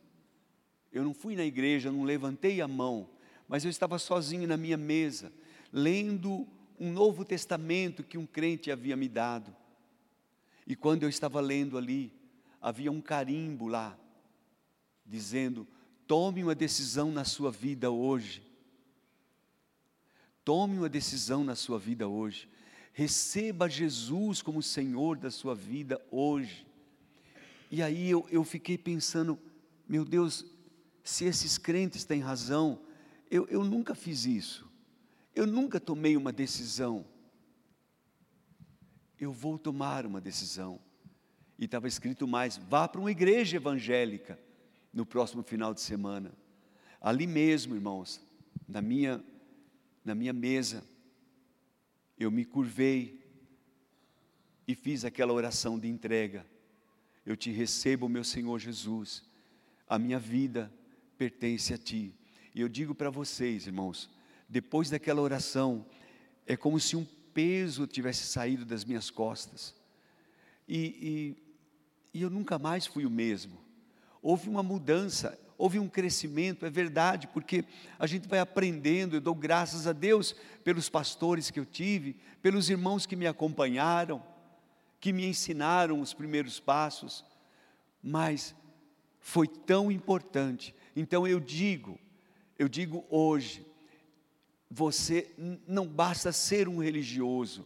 eu 0.93 1.03
não 1.03 1.15
fui 1.15 1.35
na 1.35 1.47
igreja, 1.47 1.91
não 1.91 2.03
levantei 2.03 2.61
a 2.61 2.69
mão, 2.69 3.09
mas 3.49 3.65
eu 3.65 3.71
estava 3.71 3.99
sozinho 3.99 4.47
na 4.47 4.59
minha 4.59 4.77
mesa, 4.77 5.33
lendo 5.73 6.47
um 6.79 6.93
Novo 6.93 7.25
Testamento 7.25 8.05
que 8.05 8.19
um 8.19 8.27
crente 8.27 8.71
havia 8.71 8.95
me 8.95 9.09
dado. 9.09 9.57
E 10.67 10.77
quando 10.77 11.05
eu 11.05 11.09
estava 11.09 11.41
lendo 11.41 11.79
ali, 11.79 12.13
havia 12.61 12.93
um 12.93 13.01
carimbo 13.01 13.67
lá, 13.67 13.99
dizendo: 15.07 15.67
tome 16.07 16.43
uma 16.43 16.55
decisão 16.55 17.11
na 17.11 17.25
sua 17.25 17.51
vida 17.51 17.91
hoje. 17.91 18.52
Tome 20.45 20.79
uma 20.79 20.89
decisão 20.89 21.45
na 21.45 21.55
sua 21.55 21.79
vida 21.79 22.09
hoje. 22.09 22.49
Receba 22.93 23.69
Jesus 23.69 24.43
como 24.43 24.63
Senhor 24.63 25.17
da 25.17 25.31
sua 25.31 25.55
vida 25.55 26.05
hoje. 26.11 26.67
E 27.71 27.83
aí 27.83 28.11
eu, 28.11 28.27
eu 28.31 28.45
fiquei 28.45 28.77
pensando, 28.77 29.39
meu 29.89 30.05
Deus, 30.05 30.45
se 31.05 31.25
esses 31.25 31.57
crentes 31.59 32.05
têm 32.05 32.21
razão, 32.21 32.81
eu, 33.31 33.47
eu 33.49 33.65
nunca 33.65 33.95
fiz 33.95 34.27
isso. 34.27 34.69
Eu 35.35 35.47
nunca 35.47 35.81
tomei 35.81 36.17
uma 36.17 36.33
decisão. 36.33 37.05
Eu 39.19 39.33
vou 39.33 39.59
tomar 39.59 40.05
uma 40.05 40.21
decisão. 40.21 40.79
E 41.59 41.65
estava 41.65 41.87
escrito 41.89 42.27
mais: 42.27 42.57
vá 42.57 42.87
para 42.89 43.01
uma 43.01 43.11
igreja 43.11 43.57
evangélica 43.57 44.39
no 44.93 45.07
próximo 45.07 45.43
final 45.43 45.73
de 45.73 45.81
semana. 45.81 46.33
Ali 47.01 47.27
mesmo, 47.27 47.75
irmãos, 47.75 48.21
na 48.69 48.83
minha 48.83 49.25
na 50.05 50.15
minha 50.15 50.33
mesa, 50.33 50.85
eu 52.19 52.31
me 52.31 52.45
curvei 52.45 53.23
e 54.67 54.75
fiz 54.75 55.05
aquela 55.05 55.33
oração 55.33 55.79
de 55.79 55.89
entrega. 55.89 56.47
Eu 57.25 57.37
te 57.37 57.51
recebo, 57.51 58.09
meu 58.09 58.25
Senhor 58.25 58.59
Jesus, 58.59 59.23
a 59.89 59.99
minha 59.99 60.19
vida 60.19 60.73
pertence 61.17 61.73
a 61.73 61.79
Ti. 61.79 62.15
E 62.55 62.61
eu 62.61 62.69
digo 62.69 62.95
para 62.95 63.11
vocês, 63.11 63.67
irmãos, 63.67 64.11
depois 64.49 64.91
daquela 64.91 65.21
oração, 65.21 65.87
é 66.47 66.57
como 66.57 66.79
se 66.79 66.97
um 66.97 67.07
peso 67.33 67.87
tivesse 67.87 68.27
saído 68.27 68.65
das 68.65 68.85
minhas 68.85 69.11
costas. 69.11 69.75
E, 70.69 71.37
e, 72.13 72.19
e 72.19 72.23
eu 72.23 72.31
nunca 72.31 72.59
mais 72.59 72.87
fui 72.87 73.07
o 73.07 73.11
mesmo. 73.11 73.59
Houve 74.21 74.49
uma 74.49 74.63
mudança, 74.63 75.39
houve 75.63 75.79
um 75.79 75.89
crescimento, 75.89 76.67
é 76.67 76.71
verdade, 76.71 77.29
porque 77.29 77.65
a 77.97 78.05
gente 78.05 78.27
vai 78.27 78.41
aprendendo. 78.41 79.15
Eu 79.15 79.21
dou 79.21 79.33
graças 79.33 79.87
a 79.87 79.93
Deus 79.93 80.35
pelos 80.65 80.89
pastores 80.89 81.53
que 81.53 81.61
eu 81.61 81.65
tive, 81.65 82.17
pelos 82.43 82.69
irmãos 82.69 83.07
que 83.07 83.15
me 83.15 83.29
acompanharam, 83.29 84.21
que 84.99 85.13
me 85.13 85.25
ensinaram 85.25 86.01
os 86.01 86.13
primeiros 86.13 86.59
passos, 86.59 87.25
mas 88.03 88.57
foi 89.21 89.47
tão 89.47 89.89
importante. 89.89 90.75
Então 90.97 91.29
eu 91.29 91.39
digo, 91.39 91.97
eu 92.59 92.69
digo 92.69 93.05
hoje, 93.09 93.65
você 94.69 95.33
não 95.69 95.87
basta 95.87 96.33
ser 96.33 96.69
um 96.69 96.79
religioso, 96.79 97.65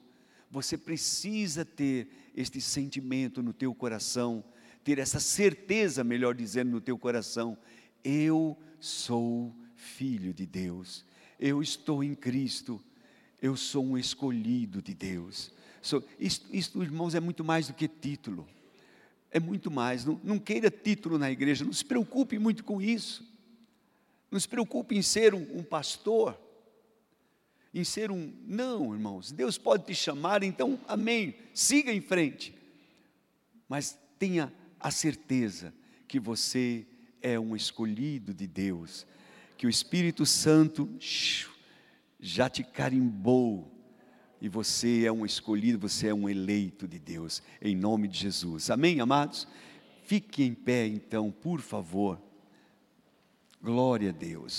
você 0.51 0.77
precisa 0.77 1.65
ter 1.65 2.09
este 2.37 2.61
sentimento 2.61 3.43
no 3.43 3.55
teu 3.55 3.75
coração, 3.75 4.45
ter 4.85 4.99
essa 4.99 5.19
certeza, 5.19 6.05
melhor 6.05 6.35
dizendo, 6.35 6.71
no 6.71 6.81
teu 6.81 6.99
coração, 6.99 7.57
eu 8.05 8.57
sou 8.81 9.55
filho 9.75 10.33
de 10.33 10.47
Deus, 10.47 11.05
eu 11.39 11.63
estou 11.63 12.03
em 12.03 12.15
Cristo, 12.15 12.83
eu 13.41 13.57
sou 13.57 13.85
um 13.85 13.99
escolhido 13.99 14.81
de 14.81 14.95
Deus. 14.95 15.53
So, 15.83 16.03
isto, 16.19 16.49
isto, 16.55 16.83
irmãos, 16.83 17.15
é 17.15 17.21
muito 17.21 17.45
mais 17.45 17.69
do 17.69 17.75
que 17.75 17.87
título. 17.87 18.49
É 19.31 19.39
muito 19.39 19.71
mais. 19.71 20.05
Não, 20.05 20.21
não, 20.25 20.39
queira 20.39 20.71
título 20.71 21.19
na 21.19 21.31
igreja, 21.31 21.65
não 21.65 21.73
se 21.73 21.85
preocupe 21.85 22.39
muito 22.39 22.65
com 22.65 22.81
isso. 22.81 23.25
Não 24.31 24.41
se 24.41 24.49
preocupe 24.49 24.97
em 24.97 25.03
ser 25.03 25.35
um, 25.35 25.59
um 25.59 25.63
pastor, 25.63 26.41
em 27.73 27.85
ser 27.85 28.11
um. 28.11 28.33
Não, 28.47 28.93
irmãos, 28.93 29.31
Deus 29.31 29.59
pode 29.59 29.85
te 29.85 29.95
chamar, 29.95 30.43
então, 30.43 30.81
amém. 30.89 31.37
Siga 31.55 31.93
em 31.93 32.01
frente. 32.01 32.55
Mas 33.69 33.99
tenha 34.19 34.53
a 34.81 34.91
certeza 34.91 35.73
que 36.09 36.19
você 36.19 36.87
é 37.27 37.41
um 37.41 37.57
escolhido 37.57 38.33
de 38.33 38.47
Deus, 38.47 39.05
que 39.59 39.67
o 39.67 39.71
Espírito 39.71 40.25
Santo 40.25 40.89
já 42.21 42.49
te 42.49 42.63
carimbou 42.63 43.73
e 44.41 44.49
você 44.49 45.05
é 45.05 45.11
um 45.11 45.27
escolhido, 45.27 45.77
você 45.77 46.07
é 46.09 46.15
um 46.15 46.29
eleito 46.29 46.87
de 46.87 47.01
Deus, 47.01 47.43
em 47.61 47.75
nome 47.75 48.07
de 48.07 48.17
Jesus. 48.17 48.71
Amém, 48.71 49.01
amados? 49.01 49.49
Fique 50.05 50.45
em 50.45 50.55
pé 50.55 50.87
então, 50.87 51.33
por 51.33 51.61
favor. 51.61 52.23
Glória 53.61 54.11
a 54.11 54.13
Deus. 54.13 54.55